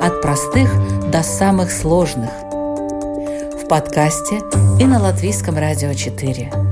от 0.00 0.20
простых 0.22 0.70
до 1.10 1.22
самых 1.22 1.70
сложных. 1.70 2.30
В 2.30 3.68
подкасте 3.68 4.40
и 4.78 4.84
на 4.84 5.00
Латвийском 5.00 5.58
радио 5.58 5.92
4. 5.92 6.65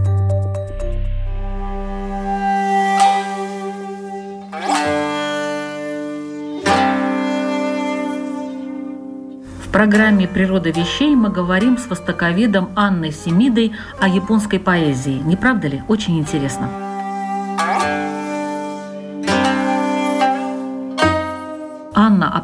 Программе 9.75 10.29
«Природа 10.29 10.71
вещей» 10.71 11.17
мы 11.17 11.31
говорим 11.31 11.79
с 11.79 11.89
востоковедом 11.89 12.71
Анной 12.77 13.11
Семидой 13.11 13.73
о 13.99 14.07
японской 14.07 14.61
поэзии. 14.61 15.21
Не 15.25 15.35
правда 15.35 15.67
ли? 15.67 15.83
Очень 15.89 16.17
интересно. 16.21 16.84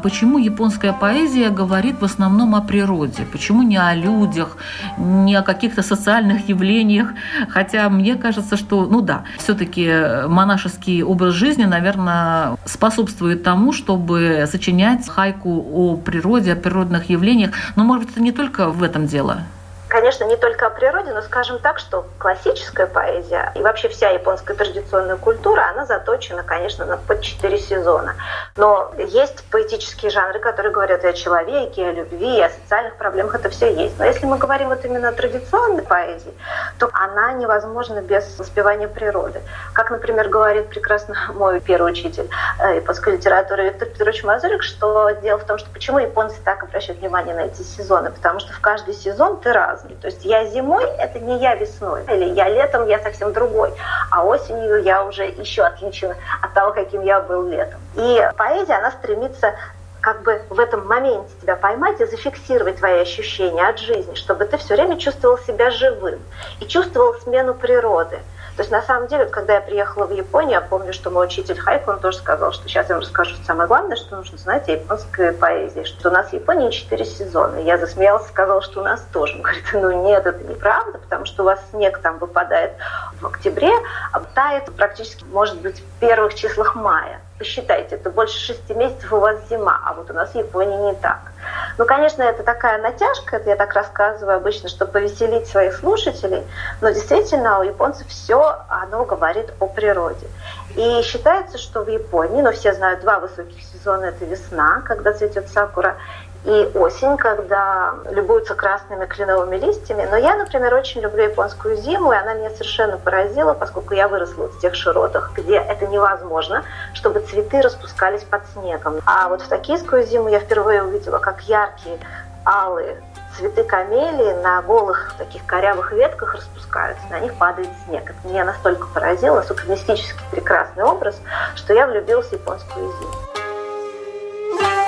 Почему 0.01 0.37
японская 0.37 0.93
поэзия 0.93 1.49
говорит 1.49 2.01
в 2.01 2.05
основном 2.05 2.55
о 2.55 2.61
природе? 2.61 3.23
Почему 3.31 3.63
не 3.63 3.77
о 3.77 3.93
людях, 3.95 4.57
не 4.97 5.35
о 5.35 5.41
каких-то 5.41 5.83
социальных 5.83 6.49
явлениях? 6.49 7.13
Хотя 7.49 7.89
мне 7.89 8.15
кажется, 8.15 8.57
что, 8.57 8.85
ну 8.85 9.01
да, 9.01 9.23
все-таки 9.37 10.27
монашеский 10.27 11.03
образ 11.03 11.33
жизни, 11.33 11.65
наверное, 11.65 12.57
способствует 12.65 13.43
тому, 13.43 13.73
чтобы 13.73 14.45
сочинять 14.51 15.07
хайку 15.07 15.49
о 15.73 15.97
природе, 15.97 16.53
о 16.53 16.55
природных 16.55 17.09
явлениях. 17.09 17.51
Но, 17.75 17.83
может 17.83 18.05
быть, 18.05 18.13
это 18.13 18.21
не 18.21 18.31
только 18.31 18.69
в 18.69 18.83
этом 18.83 19.07
дело? 19.07 19.43
Конечно, 19.91 20.23
не 20.23 20.37
только 20.37 20.67
о 20.67 20.69
природе, 20.69 21.11
но 21.11 21.21
скажем 21.21 21.59
так, 21.59 21.77
что 21.77 22.07
классическая 22.17 22.87
поэзия 22.87 23.51
и 23.55 23.61
вообще 23.61 23.89
вся 23.89 24.09
японская 24.09 24.55
традиционная 24.55 25.17
культура, 25.17 25.69
она 25.69 25.85
заточена, 25.85 26.43
конечно, 26.43 26.85
на 26.85 26.95
под 26.95 27.21
четыре 27.21 27.59
сезона. 27.59 28.15
Но 28.55 28.93
есть 28.97 29.43
поэтические 29.51 30.09
жанры, 30.09 30.39
которые 30.39 30.71
говорят 30.71 31.03
и 31.03 31.07
о 31.07 31.13
человеке, 31.13 31.81
и 31.81 31.85
о 31.85 31.91
любви, 31.91 32.37
и 32.37 32.41
о 32.41 32.49
социальных 32.49 32.95
проблемах, 32.95 33.35
это 33.35 33.49
все 33.49 33.73
есть. 33.73 33.99
Но 33.99 34.05
если 34.05 34.25
мы 34.25 34.37
говорим 34.37 34.69
вот 34.69 34.85
именно 34.85 35.09
о 35.09 35.11
традиционной 35.11 35.83
поэзии, 35.83 36.33
то 36.79 36.89
она 36.93 37.33
невозможна 37.33 38.01
без 38.01 38.39
воспевания 38.39 38.87
природы. 38.87 39.41
Как, 39.73 39.91
например, 39.91 40.29
говорит 40.29 40.69
прекрасно 40.69 41.15
мой 41.33 41.59
первый 41.59 41.91
учитель 41.91 42.29
э, 42.59 42.77
японской 42.77 43.17
литературы 43.17 43.65
Виктор 43.65 43.89
Петрович 43.89 44.23
Мазурик, 44.23 44.63
что 44.63 45.09
дело 45.21 45.37
в 45.37 45.43
том, 45.43 45.57
что 45.57 45.69
почему 45.69 45.99
японцы 45.99 46.37
так 46.45 46.63
обращают 46.63 47.01
внимание 47.01 47.35
на 47.35 47.41
эти 47.41 47.61
сезоны, 47.61 48.09
потому 48.09 48.39
что 48.39 48.53
в 48.53 48.61
каждый 48.61 48.93
сезон 48.93 49.41
ты 49.41 49.51
раз 49.51 49.80
разный. 49.81 49.95
То 50.01 50.07
есть 50.07 50.25
я 50.25 50.45
зимой– 50.45 50.85
это 50.97 51.19
не 51.19 51.39
я 51.39 51.55
весной, 51.55 52.03
или 52.05 52.33
я 52.33 52.49
летом– 52.49 52.87
я 52.87 52.99
совсем 52.99 53.33
другой, 53.33 53.73
а 54.09 54.23
осенью 54.25 54.83
я 54.83 55.03
уже 55.05 55.25
еще 55.25 55.63
отличен 55.63 56.13
от 56.41 56.53
того, 56.53 56.73
каким 56.73 57.01
я 57.03 57.19
был 57.21 57.47
летом. 57.47 57.79
И 57.95 58.29
поэзия, 58.37 58.75
она 58.75 58.91
стремится 58.91 59.55
как 60.01 60.23
бы 60.23 60.41
в 60.49 60.59
этом 60.59 60.87
моменте 60.87 61.29
тебя 61.41 61.55
поймать 61.55 62.01
и 62.01 62.05
зафиксировать 62.05 62.77
твои 62.77 63.01
ощущения 63.01 63.67
от 63.67 63.77
жизни, 63.77 64.15
чтобы 64.15 64.45
ты 64.45 64.57
все 64.57 64.73
время 64.73 64.97
чувствовал 64.97 65.37
себя 65.37 65.69
живым 65.69 66.19
и 66.59 66.65
чувствовал 66.65 67.13
смену 67.19 67.53
природы. 67.53 68.19
То 68.55 68.63
есть 68.63 68.71
на 68.71 68.81
самом 68.81 69.07
деле, 69.07 69.25
когда 69.25 69.55
я 69.55 69.61
приехала 69.61 70.05
в 70.05 70.11
Японию, 70.11 70.51
я 70.53 70.61
помню, 70.61 70.93
что 70.93 71.09
мой 71.09 71.25
учитель 71.25 71.57
Хайку, 71.57 71.91
он 71.91 71.99
тоже 71.99 72.17
сказал, 72.17 72.51
что 72.51 72.67
сейчас 72.67 72.89
я 72.89 72.95
вам 72.95 73.01
расскажу 73.01 73.35
самое 73.45 73.67
главное, 73.67 73.95
что 73.95 74.17
нужно 74.17 74.37
знать 74.37 74.67
о 74.67 74.73
японской 74.73 75.31
поэзии, 75.31 75.83
что 75.83 76.09
у 76.09 76.11
нас 76.11 76.29
в 76.29 76.33
Японии 76.33 76.69
четыре 76.69 77.05
сезона. 77.05 77.57
Я 77.57 77.77
засмеялась, 77.77 78.27
сказала, 78.27 78.61
что 78.61 78.81
у 78.81 78.83
нас 78.83 79.01
тоже. 79.13 79.35
Он 79.35 79.41
говорит, 79.41 79.63
ну 79.73 80.03
нет, 80.03 80.25
это 80.25 80.43
неправда, 80.43 80.97
потому 80.97 81.25
что 81.25 81.43
у 81.43 81.45
вас 81.45 81.59
снег 81.71 81.99
там 81.99 82.17
выпадает 82.19 82.73
в 83.21 83.25
октябре, 83.25 83.71
а 84.11 84.19
тает 84.19 84.65
практически, 84.75 85.23
может 85.25 85.59
быть, 85.61 85.79
в 85.79 85.99
первых 85.99 86.35
числах 86.35 86.75
мая 86.75 87.21
посчитайте, 87.41 87.95
это 87.95 88.11
больше 88.11 88.37
шести 88.37 88.75
месяцев 88.75 89.11
у 89.11 89.17
вас 89.17 89.35
зима, 89.49 89.81
а 89.83 89.95
вот 89.95 90.11
у 90.11 90.13
нас 90.13 90.29
в 90.29 90.35
Японии 90.35 90.77
не 90.91 90.93
так. 90.93 91.30
Ну, 91.77 91.85
конечно, 91.85 92.21
это 92.23 92.43
такая 92.43 92.81
натяжка, 92.81 93.37
это 93.37 93.49
я 93.49 93.55
так 93.55 93.73
рассказываю 93.73 94.37
обычно, 94.37 94.69
чтобы 94.69 94.91
повеселить 94.91 95.47
своих 95.47 95.75
слушателей, 95.75 96.43
но 96.81 96.89
действительно 96.89 97.59
у 97.59 97.63
японцев 97.63 98.07
все, 98.07 98.59
оно 98.67 99.05
говорит 99.05 99.51
о 99.59 99.67
природе. 99.67 100.27
И 100.75 101.01
считается, 101.03 101.57
что 101.57 101.83
в 101.83 101.89
Японии, 101.89 102.41
ну, 102.41 102.51
все 102.51 102.73
знают 102.73 103.01
два 103.01 103.19
высоких 103.19 103.61
сезона, 103.61 104.05
это 104.05 104.25
весна, 104.25 104.81
когда 104.85 105.13
цветет 105.13 105.49
сакура, 105.49 105.97
и 106.43 106.71
осень, 106.73 107.17
когда 107.17 107.93
любуются 108.09 108.55
красными 108.55 109.05
кленовыми 109.05 109.57
листьями. 109.57 110.07
Но 110.09 110.17
я, 110.17 110.35
например, 110.35 110.73
очень 110.73 111.01
люблю 111.01 111.23
японскую 111.23 111.77
зиму, 111.77 112.11
и 112.11 112.15
она 112.15 112.33
меня 112.33 112.49
совершенно 112.49 112.97
поразила, 112.97 113.53
поскольку 113.53 113.93
я 113.93 114.07
выросла 114.07 114.47
в 114.47 114.59
тех 114.59 114.73
широтах, 114.73 115.33
где 115.35 115.57
это 115.57 115.85
невозможно, 115.87 116.63
чтобы 116.93 117.19
цветы 117.19 117.61
распускались 117.61 118.23
под 118.23 118.41
снегом. 118.53 118.99
А 119.05 119.29
вот 119.29 119.41
в 119.41 119.47
токийскую 119.47 120.03
зиму 120.03 120.29
я 120.29 120.39
впервые 120.39 120.83
увидела, 120.83 121.19
как 121.19 121.41
яркие 121.41 121.99
алые 122.43 122.97
цветы 123.37 123.63
камелии 123.63 124.41
на 124.41 124.61
голых 124.63 125.13
таких 125.17 125.45
корявых 125.45 125.91
ветках 125.91 126.35
распускаются, 126.35 127.03
на 127.09 127.19
них 127.19 127.35
падает 127.35 127.69
снег. 127.85 128.09
Это 128.09 128.27
меня 128.27 128.43
настолько 128.43 128.87
поразило, 128.87 129.35
настолько 129.35 129.69
мистически 129.69 130.19
прекрасный 130.31 130.83
образ, 130.83 131.19
что 131.55 131.73
я 131.73 131.87
влюбилась 131.87 132.27
в 132.27 132.33
японскую 132.33 132.91
зиму. 132.91 134.80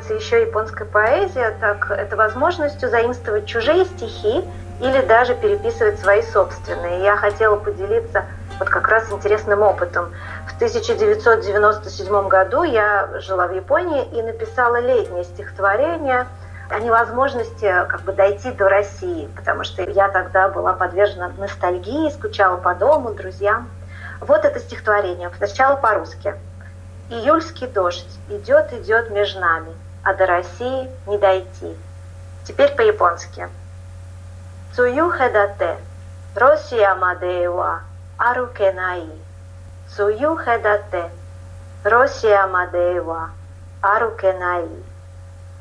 Нравится 0.00 0.14
еще 0.14 0.42
японская 0.42 0.86
поэзия, 0.86 1.54
так 1.60 1.90
это 1.90 2.16
возможностью 2.16 2.88
заимствовать 2.88 3.46
чужие 3.46 3.84
стихи 3.84 4.42
или 4.80 5.02
даже 5.02 5.34
переписывать 5.34 5.98
свои 6.00 6.22
собственные. 6.22 7.02
Я 7.02 7.16
хотела 7.16 7.56
поделиться 7.56 8.24
вот 8.58 8.68
как 8.68 8.88
раз 8.88 9.10
интересным 9.12 9.62
опытом. 9.62 10.12
В 10.48 10.56
1997 10.56 12.28
году 12.28 12.62
я 12.62 13.08
жила 13.20 13.46
в 13.46 13.54
Японии 13.54 14.04
и 14.12 14.22
написала 14.22 14.80
летнее 14.80 15.24
стихотворение 15.24 16.26
о 16.70 16.78
невозможности 16.78 17.84
как 17.88 18.02
бы 18.02 18.12
дойти 18.12 18.52
до 18.52 18.68
России, 18.68 19.28
потому 19.36 19.64
что 19.64 19.82
я 19.82 20.08
тогда 20.08 20.48
была 20.48 20.72
подвержена 20.72 21.32
ностальгии, 21.38 22.10
скучала 22.10 22.56
по 22.56 22.74
дому, 22.74 23.12
друзьям. 23.12 23.68
Вот 24.20 24.44
это 24.44 24.60
стихотворение. 24.60 25.30
Сначала 25.36 25.76
по-русски. 25.76 26.34
Июльский 27.10 27.66
дождь 27.66 28.06
идет, 28.28 28.72
идет 28.72 29.10
между 29.10 29.40
нами, 29.40 29.72
а 30.02 30.14
до 30.14 30.26
России 30.26 30.90
не 31.06 31.18
дойти. 31.18 31.76
Теперь 32.44 32.74
по-японски. 32.74 33.48
Цую 34.74 35.10
хедате, 35.10 35.76
Россия 36.34 36.94
Мадеева, 36.94 37.80
Арукенай. 38.18 39.10
Цую 39.94 40.36
хедате, 40.36 41.10
Россия 41.84 42.46
Мадеева, 42.46 43.30
Арукенай. 43.82 44.68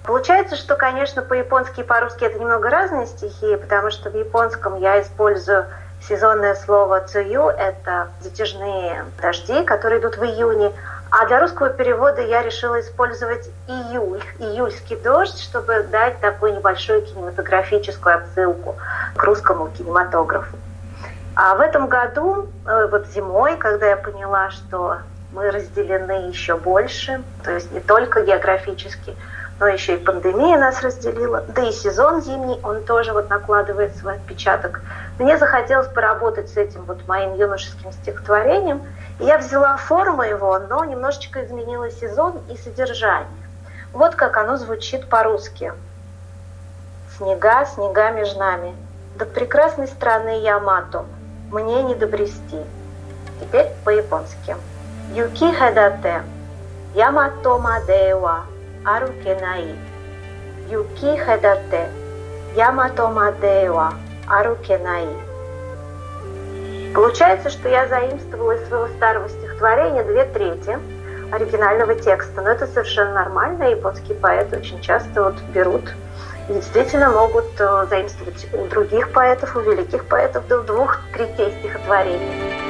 Получается, 0.04 0.56
что, 0.56 0.76
конечно, 0.76 1.22
по-японски 1.22 1.82
и 1.82 1.84
по-русски 1.84 2.24
это 2.24 2.40
немного 2.40 2.70
разные 2.70 3.08
стихи, 3.08 3.56
потому 3.58 3.92
что 3.92 4.10
в 4.10 4.18
японском 4.18 4.80
я 4.80 5.02
использую 5.02 5.66
сезонное 6.02 6.56
слово 6.56 7.02
«цую»— 7.02 7.48
это 7.48 8.08
затяжные 8.22 9.06
дожди, 9.22 9.64
которые 9.64 10.00
идут 10.00 10.18
в 10.18 10.24
июне, 10.24 10.72
а 11.12 11.26
для 11.26 11.40
русского 11.40 11.70
перевода 11.70 12.22
я 12.22 12.44
решила 12.44 12.80
использовать 12.80 13.50
июль, 13.68 14.22
июльский 14.40 14.96
дождь, 14.98 15.40
чтобы 15.40 15.84
дать 15.84 16.20
такую 16.20 16.54
небольшую 16.54 17.02
кинематографическую 17.02 18.18
отсылку 18.18 18.76
к 19.16 19.24
русскому 19.24 19.70
кинематографу. 19.70 20.56
А 21.36 21.56
в 21.56 21.62
этом 21.62 21.88
году, 21.88 22.48
э, 22.68 22.88
вот 22.92 23.08
зимой, 23.08 23.58
когда 23.58 23.88
я 23.88 23.98
поняла, 23.98 24.52
что 24.52 24.98
мы 25.32 25.50
разделены 25.52 26.28
еще 26.28 26.58
больше, 26.58 27.24
то 27.44 27.52
есть 27.52 27.72
не 27.72 27.80
только 27.80 28.22
географически, 28.22 29.16
но 29.60 29.68
еще 29.68 29.96
и 29.96 29.98
пандемия 29.98 30.58
нас 30.58 30.82
разделила, 30.82 31.44
да 31.48 31.64
и 31.64 31.72
сезон 31.72 32.22
зимний, 32.22 32.60
он 32.64 32.84
тоже 32.84 33.14
вот 33.14 33.30
накладывает 33.30 33.96
свой 33.98 34.16
отпечаток. 34.16 34.82
Мне 35.18 35.38
захотелось 35.38 35.88
поработать 35.88 36.50
с 36.50 36.58
этим 36.58 36.84
вот 36.84 37.08
моим 37.08 37.36
юношеским 37.36 37.92
стихотворением, 37.92 38.82
я 39.20 39.38
взяла 39.38 39.76
форму 39.78 40.24
его, 40.24 40.58
но 40.60 40.84
немножечко 40.86 41.46
изменила 41.46 41.92
сезон 41.92 42.40
и 42.50 42.58
содержание. 42.58 43.28
Вот 43.92 44.16
как 44.16 44.38
оно 44.38 44.58
звучит 44.58 45.10
по-русски. 45.10 45.74
Снега, 47.18 47.66
снега 47.66 48.12
между 48.12 48.40
нами, 48.40 48.76
до 49.16 49.26
прекрасной 49.26 49.88
страны 49.88 50.42
Ямато, 50.42 51.06
мне 51.52 51.84
не 51.84 51.96
добрести. 51.96 52.62
Теперь 53.42 53.68
по-японски. 53.84 54.56
Юки 55.14 55.54
хедате, 55.54 56.24
Ямато 56.96 57.58
мадева, 57.58 58.46
арукенай. 58.86 59.76
Юки 60.70 61.18
хедате, 61.18 61.90
Ямато 62.56 63.08
мадева, 63.10 63.94
арукенай. 64.28 65.08
Получается, 66.94 67.50
что 67.50 67.70
я 67.70 67.88
заимствовала 67.88 68.54
из 68.54 68.68
своего 68.68 68.88
старого 68.88 69.30
стихотворения 69.30 70.04
две 70.04 70.26
трети 70.26 70.78
оригинального 71.32 71.96
текста. 71.96 72.42
Но 72.42 72.50
это 72.50 72.68
совершенно 72.68 73.14
нормально. 73.14 73.70
Японские 73.70 74.18
поэты 74.18 74.58
очень 74.58 74.82
часто 74.82 75.24
вот 75.24 75.36
берут 75.54 75.84
и 76.50 76.54
действительно 76.54 77.12
могут 77.12 77.46
э, 77.60 77.86
заимствовать 77.90 78.48
у 78.54 78.66
других 78.66 79.12
поэтов, 79.12 79.56
у 79.56 79.60
великих 79.60 80.06
поэтов 80.06 80.48
до 80.48 80.62
двух 80.64 81.00
третей 81.14 81.54
стихотворений. 81.60 82.69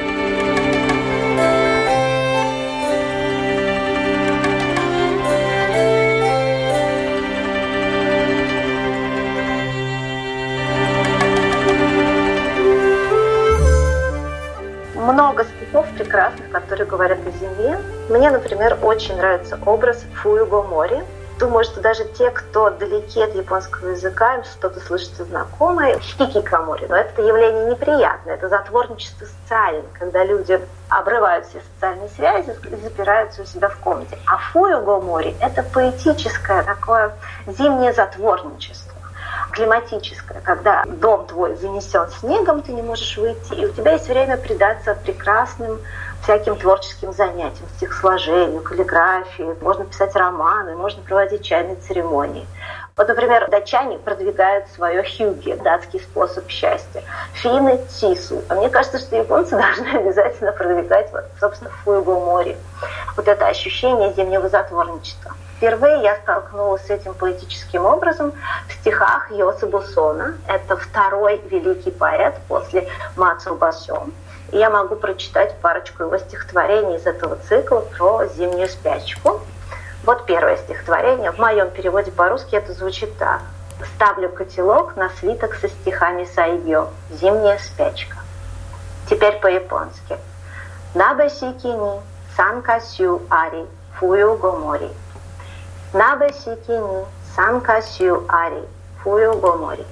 Которые 16.70 16.86
говорят 16.86 17.18
о 17.26 17.32
зиме. 17.32 17.80
Мне, 18.10 18.30
например, 18.30 18.78
очень 18.84 19.18
нравится 19.18 19.58
образ 19.66 20.04
Фуюгомори. 20.22 21.01
Думаю, 21.40 21.64
что 21.64 21.82
даже 21.82 22.04
те, 22.04 22.30
кто 22.30 22.70
далеки 22.70 23.20
от 23.24 23.34
японского 23.34 23.90
языка, 23.90 24.36
им 24.36 24.44
что-то 24.44 24.80
слышится 24.80 25.24
знакомое. 25.24 25.98
Хикикомори. 25.98 26.86
Но 26.88 26.96
это 26.96 27.24
явление 27.24 27.72
неприятное. 27.72 28.36
Это 28.36 28.50
затворничество 28.50 29.26
социальное, 29.26 29.90
когда 29.98 30.24
люди 30.24 30.62
обрывают 30.90 31.48
все 31.48 31.60
социальные 31.74 32.10
связи 32.10 32.53
запираются 32.84 33.42
у 33.42 33.46
себя 33.46 33.70
в 33.70 33.77
комнате. 33.77 34.20
А 34.27 34.38
Фуюгомори– 34.38 35.35
это 35.42 35.64
поэтическое 35.64 36.62
такое 36.62 37.14
зимнее 37.48 37.94
затворничество 37.94 38.90
климатическое, 39.51 40.42
когда 40.42 40.84
дом 40.86 41.25
твой 41.25 41.55
занесен 41.55 42.08
снегом, 42.20 42.62
ты 42.62 42.72
не 42.72 42.82
можешь 42.82 43.18
выйти, 43.18 43.53
и 43.53 43.66
у 43.66 43.70
тебя 43.70 43.94
есть 43.94 44.08
время 44.08 44.38
предаться 44.38 44.96
прекрасным 44.96 45.79
всяким 46.24 46.55
творческим 46.55 47.14
занятиям, 47.14 47.68
стихосложению, 47.77 48.62
каллиграфии, 48.62 49.55
можно 49.62 49.86
писать 49.86 50.16
романы, 50.16 50.75
можно 50.75 51.01
проводить 51.03 51.44
чайные 51.44 51.75
церемонии. 51.75 52.46
Вот, 53.00 53.08
например, 53.08 53.50
датчане 53.50 53.98
продвигают 53.98 54.68
свое 54.75 55.03
хюги, 55.03 55.58
датский 55.64 56.01
способ 56.01 56.50
счастья. 56.50 57.01
Финны– 57.32 57.79
тису. 57.90 58.44
А 58.50 58.55
мне 58.55 58.70
кажется, 58.70 59.00
что 59.00 59.16
японцы 59.16 59.51
должны 59.58 59.88
обязательно 59.88 60.51
продвигать, 60.51 61.10
вот, 61.14 61.24
собственно, 61.40 61.72
фуйгу 61.86 62.20
море. 62.20 62.58
Вот 63.16 63.27
это 63.27 63.48
ощущение 63.48 64.12
зимнего 64.14 64.50
затворничества. 64.50 65.32
Впервые 65.55 66.01
я 66.01 66.16
столкнулась 66.18 66.86
с 66.88 66.90
этим 66.90 67.14
поэтическим 67.14 67.86
образом 67.86 68.34
в 68.68 68.74
стихах 68.74 69.32
Йосы 69.32 69.66
Бусона. 69.66 70.36
Это 70.48 70.75
второй 70.75 71.42
великий 71.50 71.92
поэт 71.92 72.36
после 72.50 72.90
Мацу 73.16 73.55
Басё. 73.55 74.08
И 74.51 74.57
я 74.57 74.70
могу 74.70 74.96
прочитать 74.96 75.55
парочку 75.62 76.03
его 76.03 76.18
стихотворений 76.18 76.98
из 76.98 77.05
этого 77.05 77.38
цикла 77.48 77.81
про 77.81 78.25
зимнюю 78.25 78.68
спячку. 78.68 79.42
Вот 80.03 80.25
первое 80.25 80.57
стихотворение. 80.57 81.31
В 81.31 81.38
моем 81.38 81.70
переводе 81.70 82.12
по-русски 82.12 82.55
это 82.55 82.74
звучит 82.74 83.18
так. 83.18 83.42
Ставлю 83.96 84.29
котелок 84.29 84.96
на 84.96 85.09
свиток 85.09 85.53
со 85.55 85.70
стихами 85.70 86.25
Сайгё. 86.25 86.90
Зимняя 87.12 87.57
спячка. 87.59 88.18
Теперь 89.09 89.40
по-японски. 89.40 90.18
Набе 90.96 91.29
сикини, 91.29 92.01
сан 92.35 92.62
касю 92.62 93.22
ари, 93.29 93.68
фую 94.00 94.38
гомори. 94.38 94.90
Набе 95.94 96.33
сикини, 96.33 97.05
сан 97.35 97.62
касю 97.62 98.24
ари, 98.27 98.64
фую 99.03 99.33
гомори. 99.35 99.85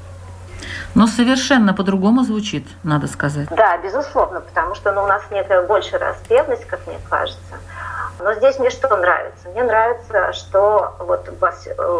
Но 0.95 1.07
совершенно 1.07 1.73
по-другому 1.73 2.23
звучит, 2.23 2.65
надо 2.83 3.07
сказать. 3.07 3.47
Да, 3.49 3.77
безусловно, 3.77 4.41
потому 4.41 4.75
что 4.75 4.91
ну, 4.91 5.03
у 5.03 5.07
нас 5.07 5.23
некая 5.31 5.61
большая 5.61 5.99
распевность, 5.99 6.65
как 6.65 6.85
мне 6.87 6.99
кажется. 7.09 7.57
Но 8.19 8.33
здесь 8.33 8.57
мне 8.57 8.69
что 8.71 8.95
нравится? 8.97 9.47
Мне 9.49 9.63
нравится, 9.63 10.33
что 10.33 10.95
вот 10.99 11.29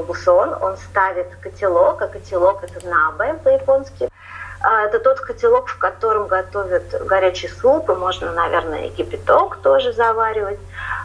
Бусон, 0.08 0.56
он 0.62 0.78
ставит 0.78 1.28
котелок, 1.42 2.02
а 2.02 2.08
котелок 2.08 2.64
это 2.64 2.88
набе 2.88 3.36
по-японски. 3.36 4.07
А, 4.62 4.86
это 4.86 5.00
тот 5.00 5.20
котелок, 5.20 5.68
в 5.68 5.78
котором 5.78 6.28
готовят 6.28 6.84
горячий 7.06 7.48
суп, 7.48 7.90
и 7.90 7.94
можно, 7.94 8.32
наверное, 8.32 8.88
и 8.88 8.90
кипяток 8.90 9.58
тоже 9.58 9.94
заваривать. 9.94 10.60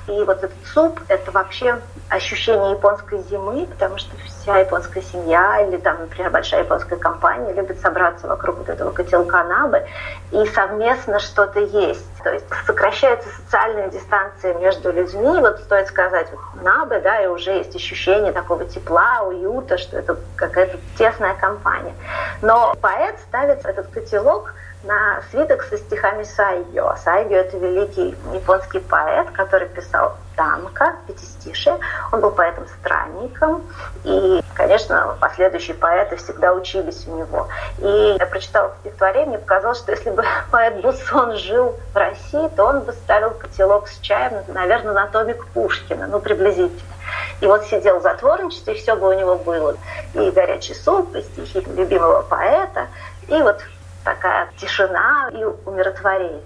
И 0.09 0.25
вот 0.25 0.39
этот 0.39 0.67
суп– 0.73 1.01
это 1.09 1.31
вообще 1.31 1.79
ощущение 2.09 2.73
японской 2.73 3.23
зимы, 3.31 3.67
потому 3.67 3.99
что 3.99 4.17
вся 4.43 4.59
японская 4.59 5.03
семья 5.03 5.65
или 5.67 5.77
там, 5.77 6.01
например, 6.01 6.31
большая 6.31 6.65
японская 6.65 6.99
компания 6.99 7.53
любит 7.53 7.81
собраться 7.81 8.27
вокруг 8.27 8.59
вот 8.59 8.69
этого 8.69 8.91
котелка 8.91 9.45
набы 9.45 9.87
и 10.33 10.45
совместно 10.47 11.21
что-то 11.21 11.61
есть. 11.61 12.23
То 12.23 12.33
есть 12.33 12.47
сокращается 12.67 13.29
социальная 13.29 13.89
дистанция 13.89 14.55
между 14.55 14.91
людьми. 14.93 15.41
Вот 15.41 15.61
стоит 15.61 15.87
сказать, 15.89 16.27
набы, 16.63 17.01
да, 17.01 17.23
и 17.23 17.27
уже 17.29 17.53
есть 17.53 17.75
ощущение 17.77 18.33
такого 18.33 18.65
тепла, 18.65 19.23
уюта, 19.23 19.79
что 19.79 19.99
это 19.99 20.17
какая-то 20.37 20.79
тесная 20.99 21.35
компания. 21.35 21.95
Но 22.41 22.75
поэт 22.81 23.17
ставит 23.43 23.65
этот 23.65 23.89
котелок 23.89 24.55
на 24.85 25.21
свиток 25.31 25.63
со 25.65 25.77
стихами 25.77 26.23
Сайгё. 26.25 26.95
Сайгё– 27.03 27.37
это 27.39 27.57
великий 27.57 28.17
японский 28.33 28.81
поэт, 28.81 29.31
который 29.31 29.69
писал 29.69 30.17
танка, 30.37 30.97
пятистишие. 31.07 31.79
Он 32.11 32.21
был 32.21 32.31
поэтом-странником, 32.31 33.63
и, 34.05 34.43
конечно, 34.55 35.17
последующие 35.21 35.75
поэты 35.75 36.17
всегда 36.17 36.53
учились 36.53 37.07
у 37.07 37.17
него. 37.17 37.49
И 37.79 38.17
я 38.19 38.27
прочитала 38.27 38.73
стихотворение, 38.81 39.29
мне 39.29 39.39
показалось, 39.39 39.79
что 39.79 39.93
если 39.93 40.11
бы 40.11 40.25
поэт 40.51 40.81
Буссон 40.81 41.37
жил 41.37 41.77
в 41.93 41.97
России, 41.97 42.49
то 42.57 42.65
он 42.65 42.81
бы 42.81 42.93
ставил 42.93 43.31
котелок 43.31 43.89
с 43.89 43.99
чаем, 44.01 44.43
наверное, 44.49 44.95
на 44.95 45.07
томик 45.07 45.47
Пушкина, 45.49 46.07
ну, 46.07 46.21
приблизительно. 46.21 46.93
И 47.41 47.47
вот 47.47 47.65
сидел 47.65 47.99
в 47.99 48.03
затворничестве, 48.03 48.75
и 48.75 48.79
все 48.79 48.97
бы 48.97 49.09
у 49.09 49.13
него 49.13 49.37
было. 49.37 49.77
И 50.15 50.31
горячий 50.31 50.75
суп, 50.75 51.15
и 51.15 51.23
стихи 51.23 51.61
любимого 51.77 52.23
поэта, 52.23 52.87
и 53.29 53.43
вот 53.43 53.61
такая 54.05 54.49
тишина 54.59 55.31
и 55.33 55.45
умиротворение. 55.45 56.43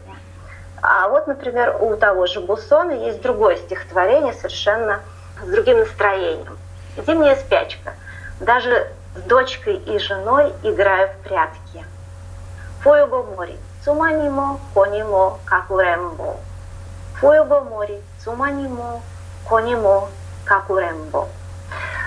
А 0.82 1.08
вот, 1.08 1.26
например, 1.26 1.76
у 1.80 1.96
того 1.96 2.26
же 2.26 2.40
Буссона 2.40 2.92
есть 2.92 3.22
другое 3.22 3.56
стихотворение 3.56 4.32
совершенно 4.34 5.00
с 5.42 5.48
другим 5.48 5.78
настроением. 5.80 6.58
«Зимняя 7.06 7.36
спячка». 7.36 7.94
Даже 8.40 8.92
с 9.16 9.22
дочкой 9.22 9.76
и 9.76 9.98
женой 9.98 10.52
играю 10.62 11.08
в 11.08 11.26
прятки. 11.26 11.84
Фуюго 12.80 13.22
мори, 13.22 13.56
цуманимо, 13.82 14.60
конимо, 14.74 15.38
как 15.46 15.70
у 15.70 15.78
Рэмбо. 15.78 16.36
Фуюго 17.14 17.62
мори, 17.62 18.02
цуманимо, 18.22 19.00
конимо, 19.48 20.08
как 20.44 20.68
у 20.68 20.74
Рэмбо. 20.74 21.28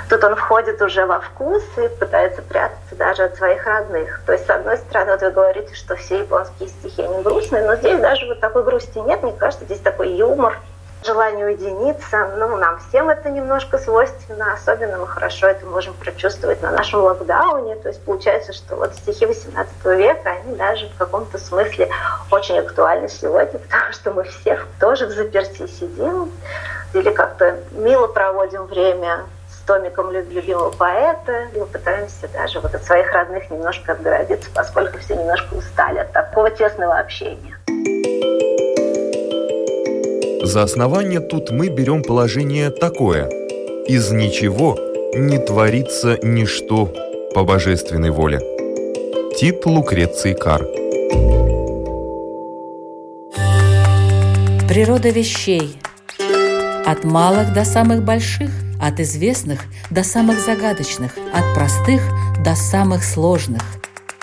Тут 0.10 0.24
он 0.24 0.36
входит 0.36 0.82
уже 0.82 1.06
во 1.06 1.20
вкус 1.20 1.64
и 1.78 1.88
пытается 1.88 2.42
прятаться 2.42 2.96
даже 2.96 3.24
от 3.24 3.36
своих 3.36 3.66
родных. 3.68 4.22
То 4.26 4.34
есть, 4.34 4.48
с 4.48 4.50
одной 4.50 4.78
стороны, 4.78 5.12
вот 5.12 5.22
вы 5.22 5.30
говорите, 5.30 5.76
что 5.76 5.96
все 5.96 6.20
японские 6.20 6.68
стихи, 6.70 7.04
они 7.04 7.22
грустные, 7.22 7.64
но 7.64 7.76
здесь 7.76 8.00
даже 8.00 8.26
вот 8.26 8.40
такой 8.40 8.64
грусти 8.64 8.98
нет. 8.98 9.22
Мне 9.22 9.34
кажется, 9.34 9.66
здесь 9.66 9.80
такой 9.80 10.10
юмор, 10.14 10.58
желание 11.06 11.46
уединиться. 11.46 12.28
Ну, 12.38 12.58
нам 12.58 12.80
всем 12.80 13.10
это 13.10 13.30
немножко 13.30 13.78
свойственно. 13.78 14.54
Особенно 14.54 14.98
мы 14.98 15.06
хорошо 15.06 15.46
это 15.46 15.68
можем 15.68 15.94
прочувствовать 15.94 16.64
на 16.64 16.72
нашем 16.72 17.02
локдауне. 17.02 17.76
То 17.76 17.90
есть 17.90 18.04
получается, 18.04 18.52
что 18.52 18.78
вот 18.78 18.96
стихи 18.96 19.28
18 19.28 19.86
века, 19.86 20.32
они 20.32 20.56
даже 20.56 20.90
в 20.90 20.98
каком-то 20.98 21.38
смысле 21.38 21.88
очень 22.32 22.58
актуальны 22.58 23.10
сегодня, 23.10 23.60
потому 23.70 23.94
что 23.94 24.12
мы 24.12 24.24
все 24.24 24.60
тоже 24.80 25.06
в 25.06 25.12
заперти 25.12 25.68
сидим 25.68 26.32
или 26.94 27.12
как-то 27.12 27.60
мило 27.74 28.08
проводим 28.08 28.66
время 28.66 29.26
с 29.70 29.72
томиком 29.72 30.12
любимого 30.12 30.72
поэта. 30.72 31.48
Мы 31.56 31.66
пытаемся 31.68 32.28
даже 32.34 32.60
вот 32.60 32.74
от 32.74 32.84
своих 32.84 33.14
родных 33.14 33.52
немножко 33.52 33.92
отгородиться, 33.92 34.50
поскольку 34.56 34.98
все 34.98 35.16
немножко 35.16 35.54
устали 35.54 36.00
от 36.00 36.12
такого 36.12 36.50
тесного 36.50 36.98
общения. 36.98 37.56
За 40.44 40.64
основание 40.64 41.20
тут 41.20 41.52
мы 41.52 41.68
берем 41.68 42.02
положение 42.02 42.72
такое. 42.72 43.30
Из 43.86 44.12
ничего 44.12 44.76
не 45.14 45.38
творится 45.38 46.18
ничто 46.24 46.92
по 47.36 47.44
божественной 47.44 48.10
воле. 48.10 48.40
Тит 49.38 49.68
Лукреций 49.68 50.34
Кар. 50.34 50.64
Природа 54.68 55.10
вещей. 55.10 55.80
От 56.88 57.04
малых 57.04 57.54
до 57.54 57.66
самых 57.66 58.04
больших, 58.04 58.50
от 58.80 59.00
известных 59.00 59.62
до 59.90 60.04
самых 60.04 60.40
загадочных, 60.40 61.12
от 61.34 61.54
простых 61.54 62.02
до 62.44 62.56
самых 62.56 63.04
сложных. 63.04 63.62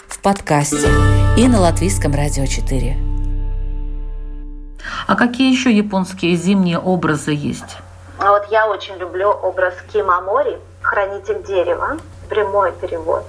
В 0.08 0.20
подкасте 0.20 0.88
и 1.36 1.46
на 1.46 1.60
Латвийском 1.60 2.14
радио 2.14 2.46
4. 2.46 2.96
А 5.06 5.14
какие 5.14 5.52
еще 5.52 5.70
японские 5.70 6.36
зимние 6.36 6.78
образы 6.78 7.32
есть? 7.32 7.76
А 8.18 8.30
вот 8.30 8.46
я 8.50 8.66
очень 8.66 8.96
люблю 8.96 9.28
образ 9.28 9.74
Кимамори, 9.92 10.58
хранитель 10.80 11.42
дерева, 11.44 11.98
прямой 12.28 12.72
перевод. 12.72 13.24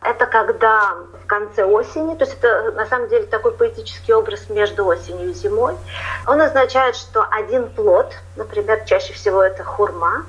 Это 0.00 0.26
когда 0.26 0.94
в 1.22 1.26
конце 1.26 1.64
осени, 1.64 2.16
то 2.16 2.24
есть 2.24 2.36
это 2.40 2.72
на 2.72 2.86
самом 2.86 3.08
деле 3.08 3.26
такой 3.26 3.52
поэтический 3.52 4.12
образ 4.12 4.48
между 4.48 4.84
осенью 4.84 5.30
и 5.30 5.34
зимой. 5.34 5.76
Он 6.26 6.40
означает, 6.40 6.96
что 6.96 7.22
один 7.30 7.68
плод, 7.68 8.12
например, 8.36 8.82
чаще 8.84 9.12
всего 9.12 9.42
это 9.42 9.62
хурма, 9.62 10.24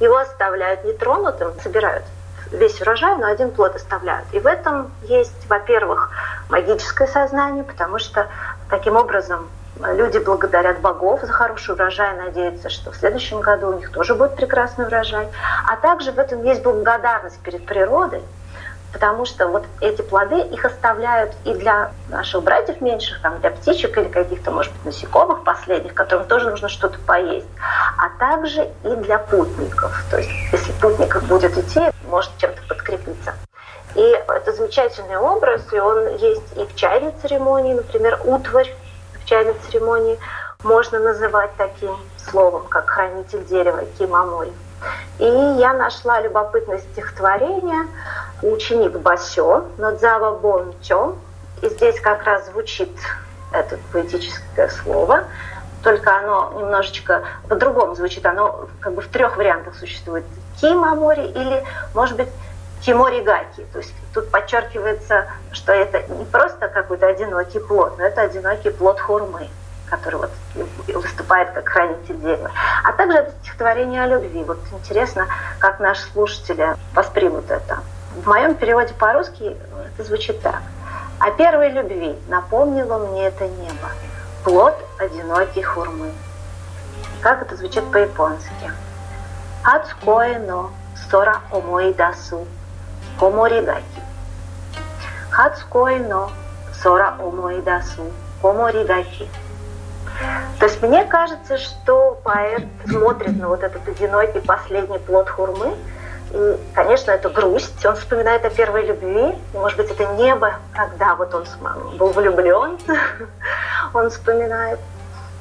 его 0.00 0.16
оставляют 0.16 0.84
нетронутым, 0.84 1.52
собирают 1.62 2.04
весь 2.50 2.80
урожай, 2.80 3.16
но 3.16 3.26
один 3.26 3.52
плод 3.52 3.76
оставляют. 3.76 4.26
И 4.32 4.40
в 4.40 4.46
этом 4.46 4.90
есть, 5.02 5.46
во-первых, 5.48 6.10
магическое 6.48 7.06
сознание, 7.06 7.62
потому 7.62 7.98
что 7.98 8.26
таким 8.68 8.96
образом 8.96 9.48
Люди 9.94 10.18
благодарят 10.18 10.80
богов 10.80 11.20
за 11.22 11.32
хороший 11.32 11.74
урожай, 11.74 12.14
надеются, 12.14 12.68
что 12.68 12.90
в 12.90 12.96
следующем 12.96 13.40
году 13.40 13.68
у 13.68 13.78
них 13.78 13.90
тоже 13.90 14.14
будет 14.14 14.36
прекрасный 14.36 14.86
урожай. 14.86 15.28
А 15.66 15.76
также 15.76 16.12
в 16.12 16.18
этом 16.18 16.44
есть 16.44 16.62
благодарность 16.62 17.38
перед 17.40 17.64
природой, 17.64 18.22
потому 18.92 19.24
что 19.24 19.48
вот 19.48 19.64
эти 19.80 20.02
плоды 20.02 20.40
их 20.40 20.64
оставляют 20.64 21.32
и 21.44 21.54
для 21.54 21.92
наших 22.08 22.42
братьев 22.42 22.80
меньших, 22.80 23.20
там, 23.22 23.40
для 23.40 23.50
птичек 23.50 23.96
или 23.98 24.08
каких-то, 24.08 24.50
может 24.50 24.72
быть, 24.72 24.86
насекомых 24.86 25.44
последних, 25.44 25.94
которым 25.94 26.26
тоже 26.26 26.50
нужно 26.50 26.68
что-то 26.68 26.98
поесть, 27.00 27.48
а 27.98 28.08
также 28.18 28.68
и 28.84 28.94
для 28.96 29.18
путников. 29.18 30.04
То 30.10 30.18
есть 30.18 30.30
если 30.52 30.72
путник 30.72 31.22
будет 31.24 31.56
идти, 31.56 31.80
может 32.08 32.30
чем-то 32.38 32.62
подкрепиться. 32.68 33.34
И 33.94 34.00
это 34.00 34.52
замечательный 34.52 35.16
образ, 35.16 35.72
и 35.72 35.78
он 35.78 36.16
есть 36.16 36.56
и 36.56 36.64
в 36.64 36.76
чайной 36.76 37.12
церемонии, 37.22 37.74
например, 37.74 38.20
утварь 38.24 38.72
чайной 39.30 39.54
церемонии 39.64 40.18
можно 40.64 40.98
называть 40.98 41.52
таким 41.56 41.96
словом, 42.16 42.66
как 42.68 42.90
хранитель 42.90 43.44
дерева 43.46 43.84
Кимамори. 43.96 44.52
И 45.18 45.24
я 45.24 45.74
нашла 45.74 46.20
любопытное 46.20 46.78
стихотворение 46.78 47.86
«Ученик 48.42 48.92
Басё» 48.92 49.66
Надзава 49.78 50.38
Бончо. 50.38 51.16
И 51.62 51.68
здесь 51.68 52.00
как 52.00 52.24
раз 52.24 52.46
звучит 52.46 52.90
это 53.52 53.78
поэтическое 53.92 54.68
слово, 54.68 55.24
только 55.82 56.16
оно 56.16 56.52
немножечко 56.56 57.24
по-другому 57.48 57.94
звучит. 57.94 58.24
Оно 58.24 58.68
как 58.80 58.94
бы 58.94 59.02
в 59.02 59.08
трех 59.08 59.36
вариантах 59.36 59.74
существует. 59.74 60.24
Кимамори 60.60 61.26
или, 61.26 61.64
может 61.94 62.16
быть, 62.16 62.28
Киморигаки. 62.82 63.66
То 63.72 63.78
есть 63.78 63.92
тут 64.14 64.30
подчеркивается, 64.30 65.26
что 65.52 65.72
это 65.72 66.02
не 66.14 66.24
просто 66.24 66.68
какой-то 66.68 67.06
одинокий 67.06 67.58
плод, 67.58 67.98
но 67.98 68.04
это 68.04 68.22
одинокий 68.22 68.70
плод 68.70 69.00
хурмы, 69.00 69.48
который 69.90 70.20
вот 70.20 70.30
выступает 70.94 71.50
как 71.50 71.68
хранитель 71.68 72.18
дерева. 72.20 72.50
А 72.84 72.92
также 72.92 73.18
это 73.18 73.32
стихотворение 73.42 74.02
о 74.04 74.06
любви. 74.06 74.44
Вот 74.44 74.58
интересно, 74.72 75.26
как 75.58 75.80
наши 75.80 76.02
слушатели 76.12 76.76
воспримут 76.94 77.50
это. 77.50 77.80
В 78.14 78.26
моем 78.26 78.54
переводе 78.54 78.94
по-русски 78.94 79.56
это 79.94 80.04
звучит 80.04 80.40
так. 80.40 80.62
О 81.18 81.30
первой 81.32 81.70
любви 81.70 82.18
напомнило 82.28 82.98
мне 83.06 83.26
это 83.26 83.46
небо. 83.46 83.90
Плод 84.44 84.74
одинокий 84.98 85.62
хурмы. 85.62 86.12
Как 87.20 87.42
это 87.42 87.56
звучит 87.56 87.84
по-японски? 87.92 88.72
Адское 89.62 90.38
но 90.38 90.70
сора 91.10 91.40
омой 91.50 91.92
дасу. 91.92 92.46
Коморигаки. 93.18 93.84
Хацкое 95.30 95.98
но 96.08 96.30
сора 96.82 97.16
омой 97.20 97.60
дасу. 97.60 98.10
Коморигаки 98.40 99.28
то 100.58 100.66
есть 100.66 100.82
мне 100.82 101.04
кажется, 101.04 101.56
что 101.58 102.20
поэт 102.22 102.64
смотрит 102.86 103.38
на 103.38 103.48
вот 103.48 103.62
этот 103.62 103.86
одинокий 103.88 104.40
последний 104.40 104.98
плод 104.98 105.30
хурмы, 105.30 105.74
и, 106.32 106.58
конечно, 106.74 107.10
это 107.10 107.28
грусть. 107.28 107.84
Он 107.84 107.96
вспоминает 107.96 108.44
о 108.44 108.50
первой 108.50 108.86
любви, 108.86 109.36
может 109.54 109.78
быть, 109.78 109.90
это 109.90 110.06
небо, 110.14 110.54
когда 110.74 111.14
вот 111.14 111.34
он 111.34 111.44
был 111.96 112.08
влюблен, 112.08 112.78
он 113.94 114.10
вспоминает. 114.10 114.78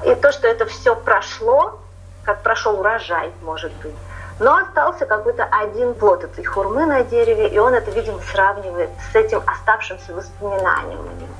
И 0.06 0.16
то, 0.16 0.32
что 0.32 0.48
это 0.48 0.66
все 0.66 0.96
прошло, 0.96 1.80
как 2.24 2.42
прошел 2.42 2.80
урожай, 2.80 3.32
может 3.42 3.72
быть. 3.84 3.96
Но 4.40 4.56
остался 4.56 5.06
какой-то 5.06 5.44
один 5.44 5.94
плод 5.94 6.24
этой 6.24 6.46
хурмы 6.46 6.86
на 6.86 7.04
дереве, 7.04 7.50
и 7.50 7.60
он 7.60 7.74
это, 7.74 7.92
видимо, 7.92 8.20
сравнивает 8.32 8.90
с 9.12 9.16
этим 9.16 9.44
оставшимся 9.46 10.14
воспоминанием 10.14 11.00
у 11.02 11.22
него. 11.22 11.34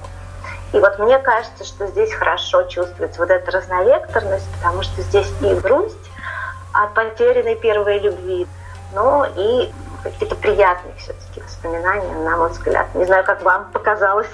И 0.72 0.80
вот 0.80 1.00
мне 1.00 1.18
кажется, 1.20 1.64
что 1.64 1.88
здесь 1.88 2.14
хорошо 2.14 2.64
чувствуется 2.64 3.20
вот 3.20 3.32
эта 3.32 3.52
разновекторность, 3.52 4.48
потому 4.58 4.84
что 4.84 5.02
здесь 5.02 5.32
и 5.42 5.54
грусть 5.56 5.96
от 6.74 6.94
потерянной 6.94 7.56
первой 7.56 8.00
любви, 8.00 8.48
но 8.94 9.26
и 9.36 9.72
какие-то 10.04 10.36
приятные 10.36 10.94
все-таки 10.98 11.42
воспоминания, 11.42 12.14
на 12.16 12.38
мой 12.38 12.50
взгляд. 12.50 12.94
Не 12.94 13.06
знаю, 13.06 13.24
как 13.24 13.42
вам 13.42 13.72
показалось. 13.72 14.28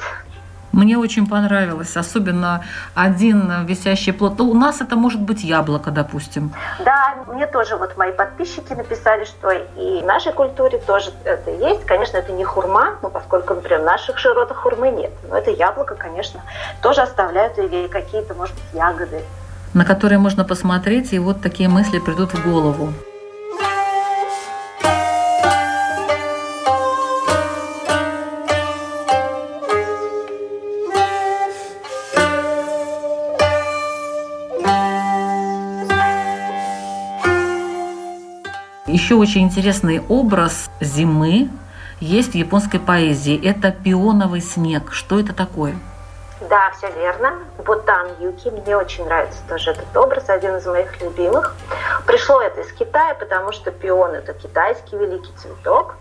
Мне 0.76 0.98
очень 0.98 1.26
понравилось, 1.26 1.96
особенно 1.96 2.62
один 2.96 3.66
висящий 3.66 4.12
плод. 4.12 4.38
Ну, 4.40 4.50
у 4.50 4.54
нас 4.54 4.82
это 4.82 4.98
может 4.98 5.22
быть 5.22 5.42
яблоко, 5.42 5.90
допустим. 5.90 6.52
Да, 6.84 7.16
мне 7.28 7.48
тоже 7.48 7.78
вот 7.78 7.96
мои 7.96 8.12
подписчики 8.12 8.74
написали, 8.74 9.24
что 9.24 9.52
и 9.52 10.02
в 10.02 10.06
нашей 10.06 10.34
культуре 10.34 10.80
тоже 10.80 11.12
это 11.24 11.50
есть. 11.50 11.86
Конечно, 11.86 12.18
это 12.18 12.34
не 12.34 12.44
хурма, 12.44 12.96
ну, 13.02 13.10
поскольку, 13.10 13.54
например, 13.54 13.84
в 13.84 13.86
наших 13.86 14.18
широтах 14.18 14.58
хурмы 14.58 14.90
нет. 14.90 15.14
Но 15.30 15.38
это 15.38 15.50
яблоко, 15.50 15.96
конечно, 15.96 16.42
тоже 16.82 17.02
оставляют 17.04 17.58
и 17.58 17.88
какие-то, 17.88 18.34
может 18.34 18.56
быть, 18.56 18.74
ягоды. 18.74 19.22
На 19.74 19.86
которые 19.86 20.20
можно 20.20 20.44
посмотреть, 20.44 21.14
и 21.14 21.20
вот 21.20 21.42
такие 21.42 21.70
мысли 21.70 22.00
придут 22.00 22.34
в 22.34 22.52
голову. 22.52 22.90
Еще 39.06 39.14
очень 39.14 39.44
интересный 39.44 40.02
образ 40.10 40.68
зимы 40.82 41.50
есть 42.00 42.32
в 42.32 42.36
японской 42.36 42.80
поэзии. 42.80 43.40
Это 43.48 43.72
пионовый 43.72 44.42
снег. 44.42 44.92
Что 44.94 45.20
это 45.20 45.32
такое? 45.32 45.76
Да, 46.50 46.72
все 46.72 46.92
верно. 46.92 47.34
Бутан 47.64 48.08
Юки. 48.20 48.48
Мне 48.48 48.76
очень 48.76 49.06
нравится 49.06 49.38
тоже 49.48 49.74
этот 49.74 49.96
образ, 49.96 50.28
один 50.28 50.56
из 50.56 50.66
моих 50.66 51.00
любимых. 51.00 51.56
Пришло 52.08 52.42
это 52.42 52.62
из 52.62 52.72
Китая, 52.74 53.14
потому 53.14 53.52
что 53.52 53.70
пион– 53.70 54.10
это 54.16 54.34
китайский 54.34 54.98
великий 54.98 55.34
цветок. 55.38 55.98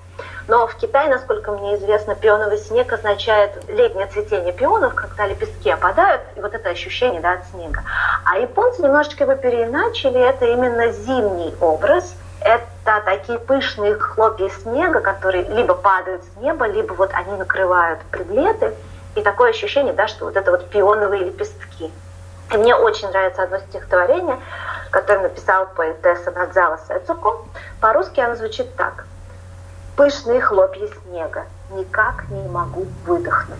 Но 0.48 0.66
в 0.66 0.74
Китае, 0.76 1.10
насколько 1.10 1.52
мне 1.52 1.74
известно, 1.76 2.14
пионовый 2.14 2.56
снег 2.56 2.90
означает 2.90 3.68
летнее 3.68 4.06
цветение 4.06 4.54
пионов, 4.54 4.94
когда 4.94 5.26
лепестки 5.26 5.68
опадают, 5.68 6.22
и 6.36 6.40
вот 6.40 6.54
это 6.54 6.70
ощущение 6.70 7.20
да, 7.20 7.34
от 7.34 7.46
снега. 7.48 7.82
А 8.24 8.38
японцы 8.38 8.80
немножечко 8.80 9.24
его 9.24 9.34
переиначили, 9.34 10.18
это 10.18 10.46
именно 10.46 10.90
зимний 10.90 11.54
образ– 11.60 12.14
это 12.44 13.02
такие 13.06 13.38
пышные 13.38 13.94
хлопья 13.98 14.50
снега, 14.50 15.00
которые 15.00 15.44
либо 15.44 15.74
падают 15.74 16.22
с 16.24 16.36
неба, 16.36 16.66
либо 16.66 16.92
вот 16.92 17.10
они 17.14 17.36
накрывают 17.36 18.00
предметы. 18.10 18.74
И 19.14 19.22
такое 19.22 19.50
ощущение, 19.50 19.94
да, 19.94 20.06
что 20.08 20.26
вот 20.26 20.36
это 20.36 20.50
вот 20.50 20.68
пионовые 20.68 21.24
лепестки. 21.24 21.90
И 22.52 22.56
мне 22.56 22.74
очень 22.74 23.08
нравится 23.08 23.44
одно 23.44 23.58
стихотворение, 23.58 24.38
которое 24.90 25.22
написала 25.22 25.64
поэтесса 25.64 26.32
Надзала 26.32 26.78
Сэцуко. 26.86 27.46
По-русски 27.80 28.20
оно 28.20 28.36
звучит 28.36 28.74
так. 28.76 29.06
«Пышные 29.96 30.40
хлопья 30.40 30.88
снега, 30.88 31.44
никак 31.70 32.28
не 32.28 32.46
могу 32.48 32.86
выдохнуть». 33.06 33.58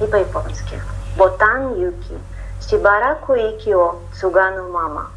И 0.00 0.06
по-японски. 0.06 0.82
«Ботан 1.16 1.74
юки, 1.78 2.18
сибараку 2.60 3.34
икио, 3.34 3.96
цугану 4.18 4.68
мама». 4.70 5.10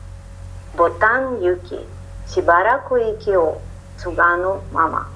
«Ботан 0.76 1.40
юки, 1.40 1.80
сибараку 2.34 2.98
икио, 2.98 3.58
цугану 3.98 4.62
мама». 4.72 5.08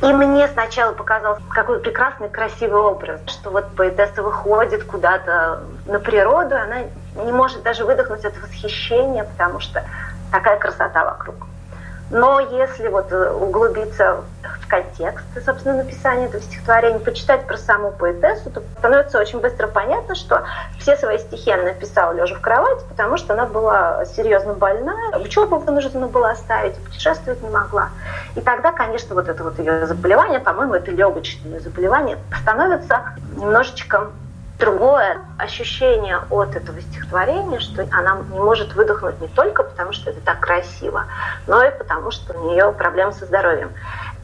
И 0.00 0.12
мне 0.12 0.46
сначала 0.48 0.92
показался 0.92 1.42
какой 1.50 1.80
прекрасный, 1.80 2.28
красивый 2.28 2.80
образ, 2.80 3.20
что 3.26 3.50
вот 3.50 3.66
поэтесса 3.74 4.22
выходит 4.22 4.84
куда-то 4.84 5.64
на 5.86 5.98
природу, 5.98 6.54
она 6.54 6.84
не 7.24 7.32
может 7.32 7.64
даже 7.64 7.84
выдохнуть 7.84 8.24
от 8.24 8.40
восхищения, 8.40 9.24
потому 9.24 9.58
что 9.58 9.82
такая 10.30 10.56
красота 10.58 11.04
вокруг. 11.04 11.47
Но 12.10 12.40
если 12.40 12.88
вот 12.88 13.12
э, 13.12 13.30
углубиться 13.30 14.24
в 14.42 14.68
контекст, 14.68 15.26
собственно, 15.44 15.76
написания 15.76 16.26
этого 16.26 16.42
стихотворения, 16.42 16.98
почитать 16.98 17.46
про 17.46 17.56
саму 17.58 17.90
поэтессу, 17.92 18.50
то 18.50 18.62
становится 18.78 19.18
очень 19.18 19.40
быстро 19.40 19.66
понятно, 19.66 20.14
что 20.14 20.44
все 20.78 20.96
свои 20.96 21.18
стихи 21.18 21.50
она 21.50 21.64
написала 21.64 22.12
лежа 22.12 22.34
в 22.34 22.40
кровати, 22.40 22.82
потому 22.88 23.18
что 23.18 23.34
она 23.34 23.44
была 23.44 24.06
серьезно 24.06 24.54
больна, 24.54 24.94
учебу 25.18 25.58
вынуждена 25.58 26.06
была 26.06 26.30
оставить, 26.30 26.76
путешествовать 26.76 27.42
не 27.42 27.50
могла. 27.50 27.90
И 28.36 28.40
тогда, 28.40 28.72
конечно, 28.72 29.14
вот 29.14 29.28
это 29.28 29.44
вот 29.44 29.58
ее 29.58 29.86
заболевание, 29.86 30.40
по-моему, 30.40 30.74
это 30.74 30.90
легочное 30.90 31.60
заболевание, 31.60 32.18
становится 32.40 33.02
немножечко 33.36 34.10
другое 34.58 35.18
ощущение 35.38 36.20
от 36.30 36.56
этого 36.56 36.80
стихотворения, 36.80 37.60
что 37.60 37.86
она 37.92 38.22
не 38.32 38.40
может 38.40 38.74
выдохнуть 38.74 39.20
не 39.20 39.28
только 39.28 39.62
потому, 39.62 39.92
что 39.92 40.10
это 40.10 40.20
так 40.20 40.40
красиво, 40.40 41.04
но 41.46 41.62
и 41.62 41.70
потому, 41.70 42.10
что 42.10 42.38
у 42.38 42.50
нее 42.50 42.72
проблемы 42.72 43.12
со 43.12 43.24
здоровьем. 43.24 43.72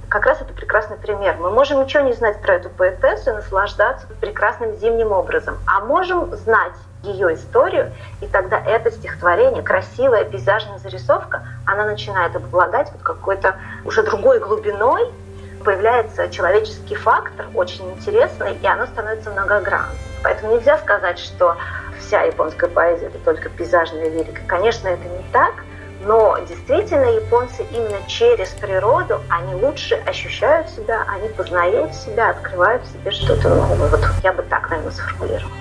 Как 0.08 0.26
раз 0.26 0.40
это 0.40 0.52
прекрасный 0.52 0.96
пример. 0.96 1.36
Мы 1.40 1.50
можем 1.50 1.82
ничего 1.82 2.02
не 2.02 2.12
знать 2.12 2.40
про 2.40 2.54
эту 2.54 2.68
поэтессу 2.68 3.30
и 3.30 3.34
наслаждаться 3.34 4.06
прекрасным 4.20 4.76
зимним 4.76 5.12
образом, 5.12 5.56
а 5.66 5.80
можем 5.80 6.34
знать 6.36 6.74
ее 7.02 7.34
историю, 7.34 7.92
и 8.20 8.26
тогда 8.26 8.58
это 8.58 8.90
стихотворение, 8.90 9.62
красивая 9.62 10.24
пейзажная 10.24 10.78
зарисовка, 10.78 11.42
она 11.66 11.84
начинает 11.84 12.34
обладать 12.34 12.90
вот 12.92 13.02
какой-то 13.02 13.56
уже 13.84 14.02
другой 14.02 14.40
глубиной, 14.40 15.12
появляется 15.64 16.30
человеческий 16.30 16.94
фактор, 16.94 17.46
очень 17.54 17.90
интересный, 17.92 18.54
и 18.54 18.66
оно 18.66 18.86
становится 18.86 19.30
многогранным. 19.30 19.96
Поэтому 20.24 20.54
нельзя 20.56 20.78
сказать, 20.78 21.18
что 21.18 21.56
вся 22.00 22.22
японская 22.22 22.70
поэзия– 22.70 23.06
это 23.08 23.18
только 23.18 23.50
пейзажная 23.50 24.08
лирика. 24.08 24.40
Конечно, 24.46 24.88
это 24.88 25.04
не 25.04 25.22
так, 25.32 25.52
но 26.00 26.38
действительно 26.48 27.04
японцы 27.04 27.62
именно 27.70 27.98
через 28.08 28.48
природу, 28.48 29.20
они 29.28 29.54
лучше 29.54 30.02
ощущают 30.06 30.70
себя, 30.70 31.04
они 31.08 31.28
познают 31.28 31.94
себя, 31.94 32.30
открывают 32.30 32.82
в 32.84 32.92
себе 32.92 33.10
что-то 33.10 33.50
новое. 33.50 33.88
Вот 33.90 34.00
я 34.22 34.32
бы 34.32 34.42
так, 34.44 34.70
наверное, 34.70 34.92
сформулировала. 34.92 35.52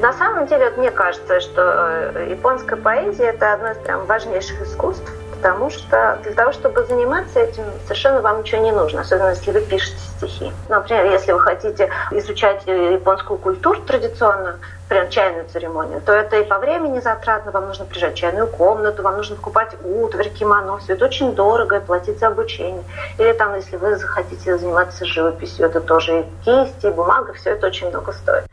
На 0.00 0.12
самом 0.12 0.46
деле, 0.46 0.66
вот 0.66 0.76
мне 0.76 0.90
кажется, 0.90 1.40
что 1.40 2.12
э, 2.14 2.28
японская 2.30 2.78
поэзия– 2.78 3.24
это 3.30 3.54
одно 3.54 3.70
из 3.70 3.78
прям 3.78 4.04
важнейших 4.04 4.60
искусств, 4.62 5.10
потому 5.44 5.68
что 5.68 6.18
для 6.22 6.32
того, 6.32 6.52
чтобы 6.52 6.84
заниматься 6.84 7.38
этим, 7.38 7.64
совершенно 7.84 8.22
вам 8.22 8.38
ничего 8.38 8.62
не 8.62 8.72
нужно, 8.72 9.02
особенно 9.02 9.28
если 9.28 9.50
вы 9.50 9.60
пишете 9.60 9.98
стихи. 10.16 10.50
Например, 10.70 11.04
если 11.04 11.32
вы 11.32 11.40
хотите 11.40 11.90
изучать 12.12 12.62
японскую 12.66 13.38
культуру 13.38 13.82
традиционную, 13.82 14.58
прям 14.94 15.10
чайную 15.10 15.44
церемонию, 15.48 16.00
то 16.00 16.12
это 16.12 16.36
и 16.36 16.44
по 16.44 16.58
времени 16.58 17.00
затратно, 17.00 17.50
вам 17.50 17.66
нужно 17.66 17.84
приезжать 17.84 18.14
в 18.14 18.16
чайную 18.16 18.46
комнату, 18.46 19.02
вам 19.02 19.16
нужно 19.16 19.34
покупать 19.34 19.74
утварь, 19.82 20.28
кимоно, 20.28 20.78
все 20.78 20.92
это 20.92 21.06
очень 21.06 21.34
дорого, 21.34 21.76
и 21.76 21.80
платить 21.80 22.20
за 22.20 22.28
обучение. 22.28 22.84
Или 23.18 23.32
там, 23.32 23.56
если 23.56 23.76
вы 23.76 23.96
захотите 23.96 24.56
заниматься 24.56 25.04
живописью, 25.04 25.66
это 25.66 25.80
тоже 25.80 26.20
и 26.20 26.24
кисти, 26.44 26.86
и 26.86 26.90
бумага, 26.90 27.32
все 27.32 27.50
это 27.50 27.66
очень 27.66 27.88
много 27.88 28.12
стоит. 28.12 28.44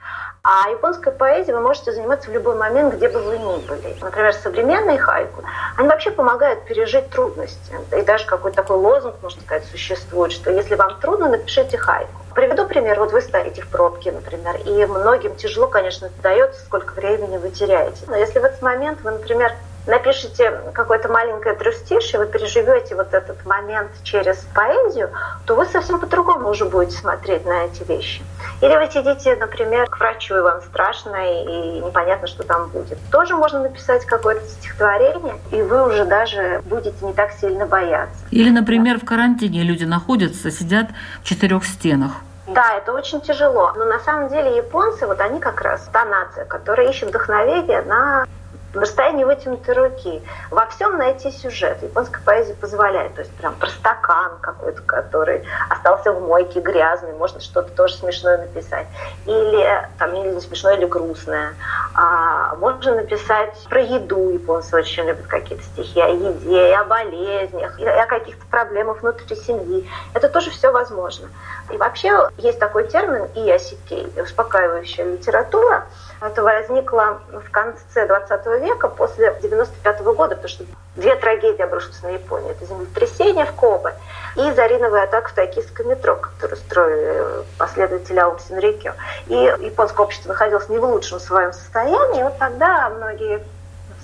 А 0.44 0.68
японской 0.72 1.12
поэзией 1.12 1.54
вы 1.54 1.62
можете 1.62 1.94
заниматься 1.94 2.32
в 2.32 2.34
любой 2.34 2.56
момент, 2.56 2.96
где 2.96 3.08
бы 3.08 3.20
вы 3.20 3.38
ни 3.38 3.68
были. 3.68 3.96
Например, 4.02 4.34
современные 4.34 4.98
хайку, 4.98 5.44
они 5.78 5.88
вообще 5.88 6.10
помогают 6.10 6.66
пережить 6.66 7.12
трудности. 7.12 7.76
И 7.96 8.02
даже 8.02 8.26
какой-то 8.26 8.58
такой 8.58 8.78
лозунг, 8.78 9.18
можно 9.22 9.40
сказать, 9.44 9.66
существует, 9.66 10.32
что 10.32 10.50
если 10.50 10.74
вам 10.74 11.00
трудно, 11.00 11.30
напишите 11.30 11.78
хайку. 11.78 12.21
Приведу 12.34 12.66
пример. 12.66 13.00
Вот 13.00 13.12
вы 13.12 13.22
стоите 13.22 13.62
в 13.62 13.68
пробке, 13.68 14.12
например, 14.12 14.56
и 14.66 14.86
многим 14.86 15.36
тяжело, 15.36 15.68
конечно, 15.68 16.06
это 16.06 16.22
дается, 16.22 16.62
сколько 16.62 16.94
времени 16.94 17.38
вы 17.38 17.50
теряете. 17.50 18.06
Но 18.08 18.16
если 18.16 18.40
в 18.40 18.44
этот 18.44 18.62
момент 18.62 19.02
вы, 19.04 19.12
например, 19.12 19.54
напишите 19.88 20.52
какое-то 20.74 21.10
маленькое 21.10 21.56
трустишье, 21.56 22.20
вы 22.20 22.28
переживете 22.28 22.96
вот 22.96 23.14
этот 23.14 23.46
момент 23.46 23.92
через 24.04 24.38
поэзию, 24.54 25.10
то 25.46 25.56
вы 25.56 25.66
совсем 25.66 26.00
по-другому 26.00 26.50
уже 26.50 26.66
будете 26.66 26.98
смотреть 26.98 27.46
на 27.46 27.66
эти 27.66 27.84
вещи. 27.84 28.22
Или 28.62 28.76
вы 28.76 28.92
сидите, 28.92 29.36
например, 29.36 29.88
к 29.88 30.00
врачу, 30.00 30.38
и 30.38 30.42
вам 30.42 30.62
страшно, 30.62 31.16
и 31.16 31.80
непонятно, 31.80 32.28
что 32.28 32.44
там 32.44 32.70
будет. 32.70 32.98
Тоже 33.12 33.36
можно 33.36 33.62
написать 33.62 34.06
какое-то 34.06 34.46
стихотворение, 34.46 35.36
и 35.52 35.62
вы 35.62 35.88
уже 35.88 36.06
даже 36.06 36.62
будете 36.66 37.06
не 37.06 37.14
так 37.14 37.32
сильно 37.32 37.66
бояться. 37.66 38.16
Или, 38.30 38.50
например, 38.50 39.00
в 39.00 39.06
карантине 39.06 39.64
люди 39.64 39.84
находятся, 39.84 40.52
сидят 40.52 40.88
в 41.22 41.26
четырех 41.26 41.66
стенах. 41.66 42.12
Да, 42.48 42.76
это 42.76 42.92
очень 42.92 43.22
тяжело. 43.22 43.72
Но 43.76 43.86
на 43.86 44.00
самом 44.00 44.30
деле 44.30 44.58
японцы, 44.58 45.08
вот 45.08 45.22
они 45.22 45.40
как 45.40 45.62
раз 45.62 45.88
та 45.92 46.06
нация, 46.06 46.46
которая 46.46 46.90
ищет 46.90 47.10
вдохновение 47.10 47.82
на 47.84 48.26
на 48.74 48.82
расстоянии 48.82 49.24
вытянутой 49.24 49.76
руки. 49.76 50.22
Во 50.50 50.66
всем 50.68 50.98
найти 50.98 51.32
сюжет. 51.32 51.82
Японская 51.82 52.22
поэзия 52.24 52.54
позволяет. 52.54 53.16
То 53.16 53.22
есть 53.22 53.34
прям 53.36 53.56
про 53.56 53.68
стакан 53.68 54.38
какой-то, 54.42 54.82
который 54.82 55.44
остался 55.70 56.12
в 56.12 56.22
мойке 56.22 56.60
грязный, 56.62 57.14
можно 57.14 57.40
что-то 57.40 57.70
тоже 57.72 57.96
смешное 57.96 58.38
написать. 58.38 58.88
Или 59.26 59.88
там 59.98 60.14
или 60.16 60.40
смешное, 60.40 60.76
или 60.76 60.86
грустное. 60.86 61.54
А, 61.94 62.56
можно 62.56 62.96
написать 62.96 63.58
про 63.70 63.82
еду. 63.82 64.30
Японцы 64.30 64.76
очень 64.76 65.04
любят 65.04 65.28
какие-то 65.28 65.64
стихи 65.64 66.00
о 66.00 66.08
еде, 66.08 66.76
о 66.76 66.86
болезнях, 66.86 67.80
и 67.80 67.86
о 67.86 68.06
каких-то 68.06 68.46
проблемах 68.48 69.02
внутри 69.02 69.36
семьи. 69.36 69.90
Это 70.14 70.30
тоже 70.30 70.50
все 70.50 70.72
возможно. 70.72 71.28
И 71.72 71.78
вообще 71.78 72.30
есть 72.38 72.60
такой 72.60 72.88
термин 72.88 73.28
ИАСИКЕЙ, 73.36 74.22
успокаивающая 74.22 75.06
литература. 75.06 75.86
Это 76.22 76.44
возникло 76.44 77.20
в 77.32 77.50
конце 77.50 78.06
20 78.06 78.46
века, 78.62 78.90
после 78.90 79.36
95 79.42 80.02
года, 80.02 80.36
потому 80.36 80.50
что 80.50 80.66
две 80.96 81.16
трагедии 81.16 81.64
обрушились 81.64 82.04
на 82.04 82.10
Японию. 82.10 82.52
Это 82.52 82.64
землетрясение 82.66 83.46
в 83.46 83.54
Кобе 83.54 83.96
и 84.36 84.52
зариновая 84.52 85.06
атака 85.06 85.30
в 85.30 85.34
токийское 85.34 85.88
метро, 85.88 86.16
которую 86.18 86.58
строили 86.58 87.44
последователи 87.58 88.20
Ао 88.20 88.38
Синрикё. 88.38 88.94
И 89.28 89.34
японское 89.34 90.04
общество 90.04 90.30
находилось 90.30 90.70
не 90.70 90.78
в 90.78 90.86
лучшем 90.86 91.20
своем 91.20 91.54
состоянии. 91.54 92.20
И 92.20 92.24
вот 92.24 92.38
тогда 92.38 92.90
многие 92.90 93.44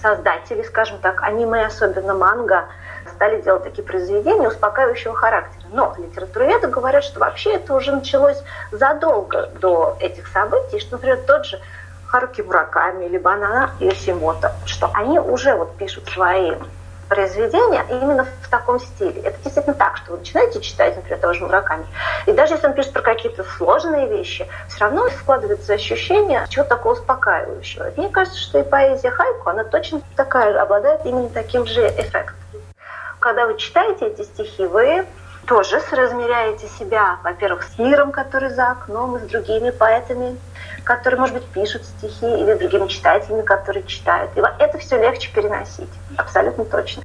создатели, 0.02 0.64
скажем 0.64 0.98
так, 0.98 1.22
аниме, 1.22 1.68
особенно 1.68 2.16
манга, 2.16 2.66
стали 3.14 3.42
делать 3.42 3.64
такие 3.64 3.84
произведения 3.84 4.48
успокаивающего 4.48 5.16
характера. 5.16 5.68
Но 5.72 5.96
литературоведы 5.98 6.68
говорят, 6.68 7.04
что 7.04 7.20
вообще 7.20 7.54
это 7.54 7.74
уже 7.74 7.92
началось 7.92 8.42
задолго 8.72 9.50
до 9.60 9.98
этих 10.00 10.28
событий, 10.28 10.80
что, 10.80 10.94
например, 10.94 11.20
тот 11.26 11.46
же 11.46 11.60
Харуки 12.08 12.42
Мураками 12.42 13.06
или 13.06 13.18
Банана 13.18 13.72
Йосимото, 13.80 14.54
что 14.66 14.90
они 14.94 15.20
уже 15.20 15.56
вот 15.56 15.76
пишут 15.78 16.08
свои 16.10 16.54
произведения 17.10 17.86
именно 17.90 18.26
в 18.42 18.50
таком 18.50 18.80
стиле. 18.80 19.22
Это 19.22 19.38
действительно 19.44 19.76
так, 19.76 19.98
что 19.98 20.12
вы 20.12 20.20
начинаете 20.20 20.62
читать, 20.62 20.96
например, 20.96 21.20
того 21.20 21.34
же 21.34 21.46
Мураками, 21.46 21.86
и 22.26 22.32
даже 22.32 22.56
если 22.56 22.68
он 22.68 22.74
пишет 22.74 22.94
про 22.94 23.02
какие-то 23.02 23.44
сложные 23.44 24.08
вещи, 24.08 24.48
все 24.68 24.80
равно 24.80 25.08
складывается 25.10 25.74
ощущение 25.74 26.46
чего-то 26.50 26.72
такого 26.72 26.94
успокаивающего. 26.94 27.92
Мне 27.96 28.10
кажется, 28.10 28.40
что 28.40 28.60
и 28.60 28.64
поэзия 28.64 29.12
хайку, 29.12 29.50
она 29.50 29.64
точно 29.64 30.02
такая 30.16 30.54
же, 30.54 30.60
обладает 30.60 31.06
именно 31.06 31.30
таким 31.30 31.66
же 31.66 31.88
эффектом. 31.88 32.36
Когда 33.20 33.48
вы 33.48 33.58
читаете 33.58 34.08
эти 34.08 34.24
стихи, 34.24 34.66
вы 34.66 35.06
тоже 35.48 35.80
соразмеряете 35.80 36.68
себя, 36.68 37.20
во-первых, 37.24 37.64
с 37.64 37.80
миром, 37.80 38.12
который 38.12 38.50
за 38.50 38.72
окном, 38.72 39.16
и 39.16 39.20
с 39.20 39.24
другими 39.24 39.70
поэтами, 39.70 40.38
которые, 40.84 41.20
может 41.20 41.36
быть, 41.36 41.46
пишут 41.46 41.84
стихи, 41.86 42.26
или 42.26 42.54
другими 42.54 42.88
читателями, 42.88 43.42
которые 43.44 43.84
читают. 43.84 44.32
И 44.36 44.42
это 44.60 44.78
все 44.78 44.98
легче 44.98 45.32
переносить, 45.34 45.90
абсолютно 46.18 46.66
точно. 46.66 47.04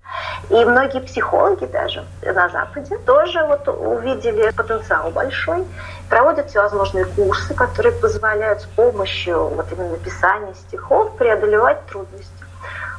И 0.50 0.64
многие 0.64 1.00
психологи 1.00 1.66
даже 1.66 2.04
на 2.22 2.48
Западе 2.48 2.98
тоже 2.98 3.44
вот 3.44 3.68
увидели 3.68 4.50
потенциал 4.50 5.10
большой, 5.10 5.64
проводят 6.08 6.50
всевозможные 6.50 7.04
курсы, 7.04 7.54
которые 7.54 7.92
позволяют 7.92 8.62
с 8.62 8.66
помощью 8.66 9.48
вот 9.48 9.66
именно 9.70 9.90
написания 9.90 10.54
стихов 10.54 11.16
преодолевать 11.16 11.86
трудности. 11.86 12.41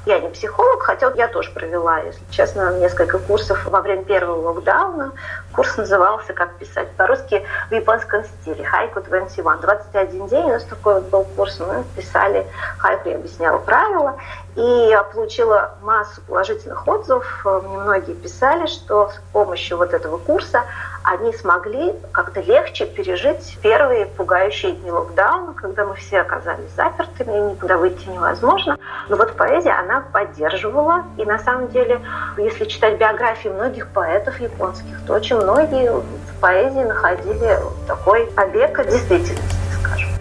Я 0.06 0.20
не 0.20 0.30
психолог, 0.30 0.84
хотя 0.84 1.12
я 1.16 1.30
тоже 1.30 1.52
провела, 1.52 2.00
если 2.00 2.24
честно, 2.30 2.78
несколько 2.78 3.20
курсов 3.20 3.66
во 3.66 3.82
время 3.82 4.04
первого 4.04 4.50
локдауна. 4.50 5.14
Курс 5.54 5.78
назывался 5.78 6.34
«Как 6.34 6.56
писать 6.56 6.90
по-русски 6.98 7.46
в 7.70 7.74
японском 7.74 8.24
стиле» 8.24 8.66
«Хайку 8.66 9.00
21». 9.00 9.62
21 9.62 10.28
день 10.28 10.46
у 10.46 10.50
нас 10.50 10.64
такой 10.64 10.96
вот 10.96 11.04
был 11.10 11.24
курс. 11.36 11.60
Мы 11.60 11.84
писали 11.96 12.48
хайку, 12.80 13.10
я 13.10 13.16
объясняла 13.16 13.60
правила. 13.60 14.18
И 14.56 14.62
я 14.62 15.04
получила 15.04 15.76
массу 15.82 16.22
положительных 16.28 16.88
отзывов. 16.88 17.26
Мне 17.44 17.78
многие 17.78 18.14
писали, 18.14 18.68
что 18.68 19.10
с 19.10 19.20
помощью 19.32 19.78
вот 19.78 19.94
этого 19.94 20.18
курса 20.18 20.64
они 21.04 21.34
смогли 21.34 21.94
как-то 22.12 22.40
легче 22.40 22.86
пережить 22.86 23.58
первые 23.62 24.06
пугающие 24.06 24.72
дни 24.74 24.92
локдауна, 24.92 25.54
когда 25.54 25.86
мы 25.86 25.96
все 25.96 26.22
оказались 26.22 26.72
запертыми, 26.76 27.52
никуда 27.52 27.78
выйти 27.78 28.08
невозможно. 28.08 28.78
Но 29.10 29.18
вот 29.18 29.36
поэзия, 29.36 29.72
она 29.72 30.02
поддерживала. 30.02 31.04
И 31.18 31.26
на 31.26 31.40
самом 31.40 31.70
деле, 31.70 32.00
если 32.38 32.66
читать 32.66 32.98
биографии 32.98 33.50
многих 33.50 33.90
поэтов 33.90 34.40
японских, 34.40 35.06
то 35.06 35.14
очень 35.14 35.43
многие 35.44 35.92
в 35.92 36.40
поэзии 36.40 36.84
находили 36.84 37.60
такой 37.88 38.26
побег 38.28 38.80
от 38.80 38.90
действительности 38.90 39.64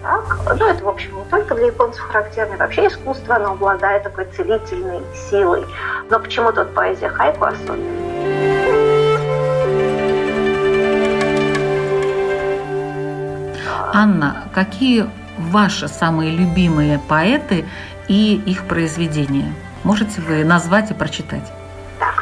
так. 0.03 0.37
Ну, 0.59 0.67
это, 0.67 0.83
в 0.83 0.89
общем, 0.89 1.17
не 1.17 1.23
только 1.25 1.55
для 1.55 1.67
японцев 1.67 2.01
характерно, 2.01 2.57
вообще 2.57 2.87
искусство, 2.87 3.37
оно 3.37 3.53
обладает 3.53 4.03
такой 4.03 4.25
целительной 4.25 5.01
силой. 5.29 5.65
Но 6.09 6.19
почему-то 6.19 6.65
вот 6.65 6.73
поэзия 6.73 7.09
хайку 7.09 7.45
особенно. 7.45 7.83
Анна, 13.93 14.43
какие 14.53 15.09
ваши 15.37 15.87
самые 15.87 16.35
любимые 16.35 16.99
поэты 16.99 17.65
и 18.07 18.35
их 18.45 18.65
произведения? 18.65 19.53
Можете 19.83 20.19
вы 20.21 20.43
назвать 20.43 20.91
и 20.91 20.93
прочитать? 20.93 21.49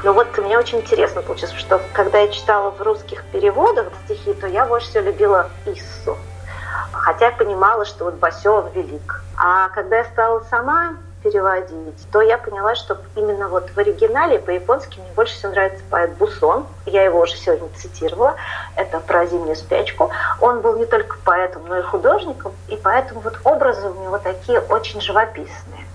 Так, 0.02 0.06
ну 0.06 0.14
вот 0.14 0.36
мне 0.40 0.58
очень 0.58 0.80
интересно 0.80 1.22
получилось, 1.22 1.54
что 1.56 1.80
когда 1.94 2.20
я 2.20 2.28
читала 2.30 2.72
в 2.72 2.82
русских 2.82 3.24
переводах 3.26 3.88
стихи, 4.06 4.34
то 4.34 4.48
я 4.48 4.66
больше 4.66 4.90
всего 4.90 5.04
любила 5.04 5.50
Иссу. 5.68 6.18
Хотя 6.92 7.28
я 7.28 7.32
понимала, 7.32 7.86
что 7.86 8.06
вот 8.06 8.16
Басё, 8.16 8.64
он 8.64 8.70
велик. 8.72 9.24
А 9.38 9.70
когда 9.70 9.98
я 9.98 10.06
стала 10.06 10.40
сама 10.50 10.96
переводить, 11.22 12.12
то 12.12 12.22
я 12.22 12.40
поняла, 12.40 12.74
что 12.74 12.98
именно 13.16 13.48
вот 13.48 13.70
в 13.70 13.78
оригинале 13.78 14.40
по-японски 14.40 15.00
мне 15.00 15.10
больше 15.16 15.36
всего 15.36 15.52
нравится 15.52 15.84
поэт 15.92 16.18
Бусон. 16.18 16.66
Я 16.88 17.04
его 17.04 17.20
уже 17.20 17.36
сегодня 17.36 17.70
цитировала. 17.76 18.36
Это 18.76 19.00
про 19.02 19.28
зимнюю 19.28 19.56
спячку. 19.56 20.10
Он 20.40 20.62
был 20.62 20.78
не 20.78 20.86
только 20.86 21.18
поэтом, 21.24 21.68
но 21.68 21.78
и 21.78 21.84
художником, 21.84 22.54
и 22.70 22.76
поэтому 22.76 23.22
вот 23.22 23.40
образы 23.44 23.88
у 23.88 24.04
него 24.04 24.18
такие 24.18 24.62
очень 24.62 25.00
живописные. 25.00 25.86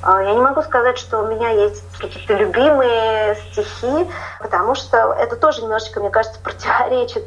А, 0.00 0.22
я 0.22 0.32
не 0.32 0.40
могу 0.40 0.62
сказать, 0.62 0.96
что 0.96 1.20
у 1.20 1.26
меня 1.26 1.50
есть 1.50 1.82
какие-то 1.98 2.34
любимые 2.34 3.34
стихи, 3.50 4.08
потому 4.38 4.74
что 4.74 5.12
это 5.12 5.34
тоже 5.36 5.62
немножечко, 5.62 6.00
мне 6.00 6.10
кажется, 6.10 6.38
противоречит 6.40 7.24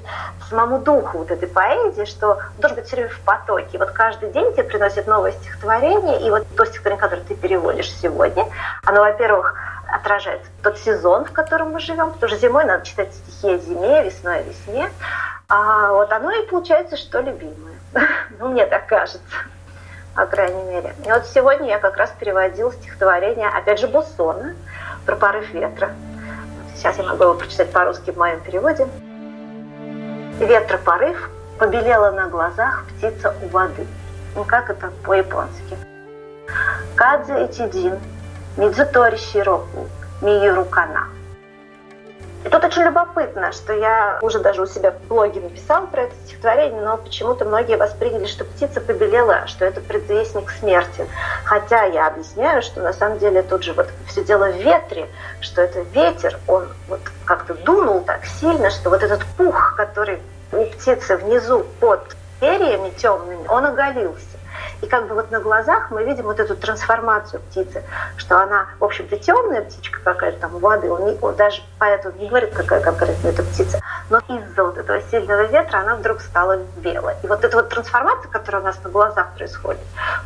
самому 0.49 0.79
духу 0.79 1.19
вот 1.19 1.31
этой 1.31 1.49
поэзии, 1.49 2.05
что 2.05 2.39
должен 2.59 2.77
быть 2.77 2.87
все 2.87 2.95
время 2.97 3.09
в 3.09 3.19
потоке. 3.19 3.77
Вот 3.77 3.91
каждый 3.91 4.31
день 4.31 4.53
тебе 4.53 4.63
приносит 4.63 5.05
новое 5.05 5.33
стихотворение, 5.33 6.25
и 6.25 6.29
вот 6.29 6.47
то 6.55 6.65
стихотворение, 6.65 7.01
которое 7.01 7.23
ты 7.23 7.35
переводишь 7.35 7.91
сегодня, 7.91 8.47
оно, 8.85 9.01
во-первых, 9.01 9.55
отражает 9.91 10.41
тот 10.63 10.77
сезон, 10.77 11.25
в 11.25 11.33
котором 11.33 11.71
мы 11.71 11.81
живем, 11.81 12.11
потому 12.11 12.29
что 12.29 12.39
зимой 12.39 12.63
надо 12.63 12.85
читать 12.85 13.13
стихи 13.13 13.53
о 13.53 13.57
зиме, 13.57 14.03
весной 14.03 14.39
о 14.39 14.41
весне. 14.43 14.89
А 15.49 15.91
вот 15.91 16.11
оно 16.13 16.31
и 16.31 16.47
получается, 16.47 16.95
что 16.95 17.19
любимое. 17.19 17.75
ну, 18.39 18.47
мне 18.47 18.65
так 18.65 18.87
кажется 18.87 19.19
по 20.15 20.25
крайней 20.25 20.63
мере. 20.63 20.93
И 21.05 21.09
вот 21.09 21.25
сегодня 21.27 21.67
я 21.69 21.79
как 21.79 21.97
раз 21.97 22.13
переводила 22.19 22.71
стихотворение, 22.73 23.47
опять 23.47 23.79
же, 23.79 23.87
Буссона 23.87 24.55
про 25.05 25.15
порыв 25.15 25.53
ветра. 25.53 25.91
Сейчас 26.75 26.97
я 26.97 27.03
могу 27.03 27.23
его 27.23 27.33
прочитать 27.35 27.71
по-русски 27.71 28.11
в 28.11 28.17
моем 28.17 28.39
переводе. 28.41 28.87
Ветра 30.39 30.77
порыв, 30.77 31.29
побелела 31.59 32.11
на 32.11 32.27
глазах 32.27 32.85
птица 32.87 33.35
у 33.43 33.47
воды. 33.49 33.85
Ну, 34.35 34.43
как 34.43 34.69
это 34.69 34.91
по-японски? 35.03 35.77
Кадзе 36.95 37.45
и 37.45 37.47
Тидин, 37.47 37.99
Мидзутори 38.57 39.17
Широку, 39.17 39.87
Миюру 40.21 40.65
Кана– 40.65 41.07
тут 42.49 42.63
очень 42.63 42.83
любопытно, 42.83 43.51
что 43.51 43.73
я 43.73 44.19
уже 44.21 44.39
даже 44.39 44.61
у 44.61 44.65
себя 44.65 44.91
в 44.91 45.07
блоге 45.07 45.41
написала 45.41 45.85
про 45.85 46.03
это 46.03 46.15
стихотворение, 46.25 46.81
но 46.81 46.97
почему-то 46.97 47.45
многие 47.45 47.77
восприняли, 47.77 48.25
что 48.25 48.45
птица 48.45 48.81
побелела, 48.81 49.47
что 49.47 49.65
это 49.65 49.81
предвестник 49.81 50.49
смерти. 50.51 51.07
Хотя 51.43 51.83
я 51.83 52.07
объясняю, 52.07 52.61
что 52.61 52.81
на 52.81 52.93
самом 52.93 53.19
деле 53.19 53.43
тут 53.43 53.63
же 53.63 53.73
вот 53.73 53.89
все 54.07 54.23
дело 54.23 54.51
в 54.51 54.55
ветре, 54.55 55.07
что 55.39 55.61
это 55.61 55.81
ветер, 55.81 56.39
он 56.47 56.67
вот 56.87 57.01
как-то 57.25 57.53
дунул 57.53 58.01
так 58.01 58.25
сильно, 58.25 58.69
что 58.69 58.89
вот 58.89 59.03
этот 59.03 59.23
пух, 59.37 59.75
который 59.75 60.19
у 60.51 60.65
птицы 60.65 61.17
внизу 61.17 61.65
под 61.79 62.15
перьями 62.39 62.89
темными, 62.97 63.47
он 63.47 63.65
оголился. 63.65 64.25
И 64.81 64.87
как 64.87 65.07
бы 65.07 65.15
вот 65.15 65.31
на 65.31 65.39
глазах 65.39 65.91
мы 65.91 66.03
видим 66.03 66.23
вот 66.23 66.39
эту 66.39 66.55
трансформацию 66.55 67.41
птицы, 67.41 67.83
что 68.17 68.39
она, 68.39 68.67
в 68.79 68.83
общем-то, 68.83 69.17
темная 69.17 69.61
птичка 69.61 69.99
какая-то 70.03 70.39
там 70.39 70.57
воды, 70.57 70.91
он, 70.91 71.05
не, 71.05 71.17
он 71.21 71.35
даже 71.35 71.61
поэтому 71.77 72.17
не 72.17 72.27
говорит, 72.27 72.51
какая 72.53 72.81
конкретно 72.81 73.27
эта 73.27 73.43
птица, 73.43 73.79
но 74.09 74.19
из-за 74.27 74.63
вот 74.63 74.77
этого 74.77 75.01
сильного 75.11 75.43
ветра 75.43 75.79
она 75.79 75.95
вдруг 75.95 76.21
стала 76.21 76.57
белой. 76.77 77.15
И 77.23 77.27
вот 77.27 77.43
эта 77.43 77.55
вот 77.57 77.69
трансформация, 77.69 78.29
которая 78.31 78.61
у 78.61 78.65
нас 78.65 78.83
на 78.83 78.89
глазах 78.89 79.33
происходит, 79.35 79.81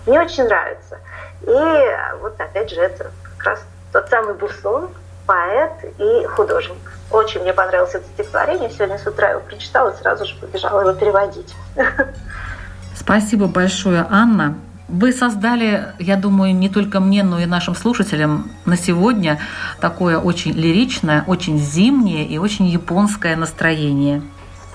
мне 0.06 0.20
очень 0.22 0.46
нравится. 0.46 1.00
И 1.42 1.98
вот 2.22 2.40
опять 2.40 2.70
же 2.70 2.80
это 2.80 3.12
как 3.36 3.46
раз 3.46 3.64
тот 3.92 4.10
самый 4.10 4.34
Бурсон, 4.36 4.90
поэт 5.26 5.74
и 5.98 6.26
художник. 6.28 6.78
Очень 7.12 7.42
мне 7.42 7.54
понравилось 7.54 7.94
это 7.94 8.06
стихотворение. 8.14 8.70
Сегодня 8.70 8.98
с 8.98 9.06
утра 9.06 9.32
его 9.32 9.42
прочитала 9.42 9.92
сразу 9.92 10.26
же 10.26 10.36
побежала 10.36 10.82
его 10.82 10.94
переводить. 10.94 11.56
Спасибо 12.96 13.48
большое, 13.48 14.06
Анна. 14.10 14.56
Вы 14.88 15.12
создали, 15.12 15.88
я 16.00 16.16
думаю, 16.16 16.56
не 16.56 16.70
только 16.70 17.00
мне, 17.00 17.24
но 17.24 17.40
и 17.40 17.46
нашим 17.46 17.76
слушателям 17.76 18.52
на 18.66 18.78
сегодня 18.78 19.40
такое 19.82 20.18
очень 20.18 20.54
лиричное, 20.54 21.24
очень 21.28 21.58
зимнее 21.58 22.26
и 22.26 22.38
очень 22.38 22.68
японское 22.68 23.36
настроение. 23.36 24.22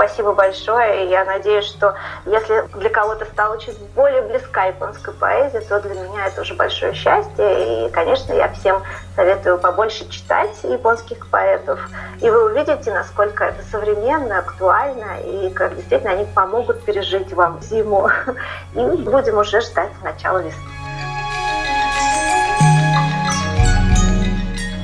Спасибо 0.00 0.32
большое. 0.32 1.04
И 1.04 1.10
я 1.10 1.26
надеюсь, 1.26 1.66
что 1.66 1.94
если 2.24 2.66
для 2.78 2.88
кого-то 2.88 3.26
стала 3.26 3.58
чуть 3.58 3.76
более 3.94 4.22
близка 4.22 4.64
японская 4.64 5.14
поэзия, 5.14 5.60
то 5.60 5.78
для 5.78 5.92
меня 5.92 6.26
это 6.26 6.40
уже 6.40 6.54
большое 6.54 6.94
счастье. 6.94 7.86
И, 7.86 7.90
конечно, 7.90 8.32
я 8.32 8.48
всем 8.48 8.82
советую 9.14 9.58
побольше 9.58 10.08
читать 10.08 10.56
японских 10.62 11.28
поэтов. 11.28 11.78
И 12.22 12.30
вы 12.30 12.46
увидите, 12.46 12.90
насколько 12.94 13.44
это 13.44 13.62
современно, 13.70 14.38
актуально, 14.38 15.20
и 15.20 15.50
как 15.50 15.76
действительно 15.76 16.12
они 16.12 16.24
помогут 16.24 16.82
пережить 16.82 17.34
вам 17.34 17.60
зиму. 17.60 18.08
И 18.74 18.80
будем 18.80 19.36
уже 19.36 19.60
ждать 19.60 19.92
начала 20.02 20.38
весны. 20.38 20.79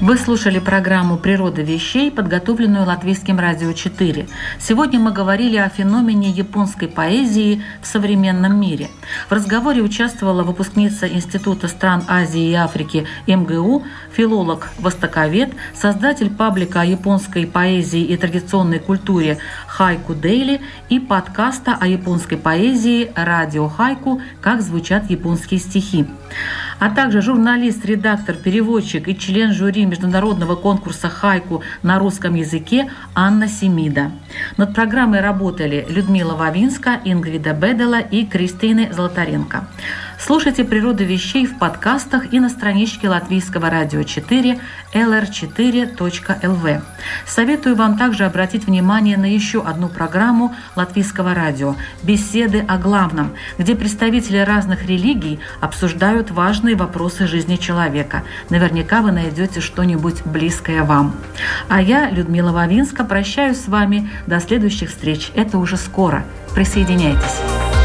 Вы 0.07 0.19
слушали 0.19 0.61
программу 0.61 1.17
«Природа 1.17 1.63
вещей», 1.63 2.13
подготовленную 2.13 2.87
Латвийским 2.87 3.41
радио 3.41 3.73
4. 3.73 4.29
Сегодня 4.61 5.01
мы 5.01 5.11
говорили 5.11 5.57
о 5.57 5.69
феномене 5.69 6.31
японской 6.31 6.87
поэзии 6.87 7.65
в 7.83 7.89
современном 7.89 8.57
мире. 8.61 8.89
В 9.29 9.33
разговоре 9.33 9.83
участвовала 9.83 10.45
выпускница 10.45 11.09
Института 11.09 11.67
стран 11.67 12.05
Азии 12.07 12.51
и 12.51 12.55
Африки 12.55 13.05
МГУ, 13.27 13.83
филолог-востоковед, 14.13 15.55
создатель 15.75 16.31
паблика 16.31 16.83
о 16.83 16.85
японской 16.85 17.45
поэзии 17.45 18.05
и 18.05 18.17
традиционной 18.17 18.79
культуре 18.79 19.39
«Хайку 19.67 20.15
Дейли» 20.15 20.61
и 20.89 21.01
подкаста 21.01 21.77
о 21.81 21.89
японской 21.89 22.37
поэзии 22.37 23.11
«Радио 23.17 23.69
Хайку. 23.69 24.23
Как 24.41 24.63
звучат 24.63 25.11
японские 25.11 25.59
стихи» 25.59 26.07
а 26.79 26.91
также 26.91 27.23
журналист, 27.23 27.85
редактор, 27.85 28.35
переводчик 28.37 29.09
и 29.09 29.17
член 29.17 29.53
жюри 29.53 29.87
международного 29.87 30.57
конкурса 30.57 31.09
«Хайку» 31.09 31.63
на 31.83 31.99
русском 31.99 32.35
языке 32.35 32.91
Анна 33.15 33.49
Семида. 33.49 34.11
Над 34.57 34.75
программой 34.75 35.21
работали 35.21 35.87
Людмила 35.89 36.35
Вавинска, 36.35 37.01
Ингрида 37.05 37.53
Бедела 37.53 38.01
и 38.01 38.27
Кристины 38.27 38.93
Золотаренко. 38.93 39.69
Слушайте 40.19 40.65
«Природу 40.65 41.05
вещей» 41.05 41.47
в 41.47 41.59
подкастах 41.59 42.33
и 42.33 42.41
на 42.41 42.49
страничке 42.49 43.09
Латвийского 43.09 43.69
радио 43.69 44.03
4 44.03 44.59
lr4.lv. 44.95 46.83
Советую 47.27 47.77
вам 47.77 47.99
также 47.99 48.25
обратить 48.25 48.67
внимание 48.67 49.19
на 49.19 49.27
еще 49.27 49.63
одну 49.63 49.89
программу 49.89 50.55
Латвийского 50.75 51.35
радио 51.35 51.77
«Беседы 52.03 52.65
о 52.67 52.79
главном», 52.79 53.35
где 53.59 53.77
представители 53.77 54.39
разных 54.39 54.87
религий 54.87 55.39
обсуждают 55.61 56.31
важные 56.31 56.77
вопросы 56.77 57.27
жизни 57.27 57.57
человека. 57.57 58.25
Наверняка 58.49 59.03
вы 59.03 59.13
найдете 59.13 59.61
что-нибудь 59.61 60.25
близкое 60.25 60.83
вам. 60.83 61.15
А 61.69 61.83
я, 61.83 62.11
Людмила 62.11 62.53
Вавинска, 62.53 63.05
прощаюсь 63.05 63.61
с 63.61 63.69
вами. 63.69 64.11
До 64.27 64.41
следующих 64.41 64.89
встреч. 64.89 65.31
Это 65.35 65.59
уже 65.59 65.77
скоро. 65.77 66.25
Присоединяйтесь. 66.55 67.76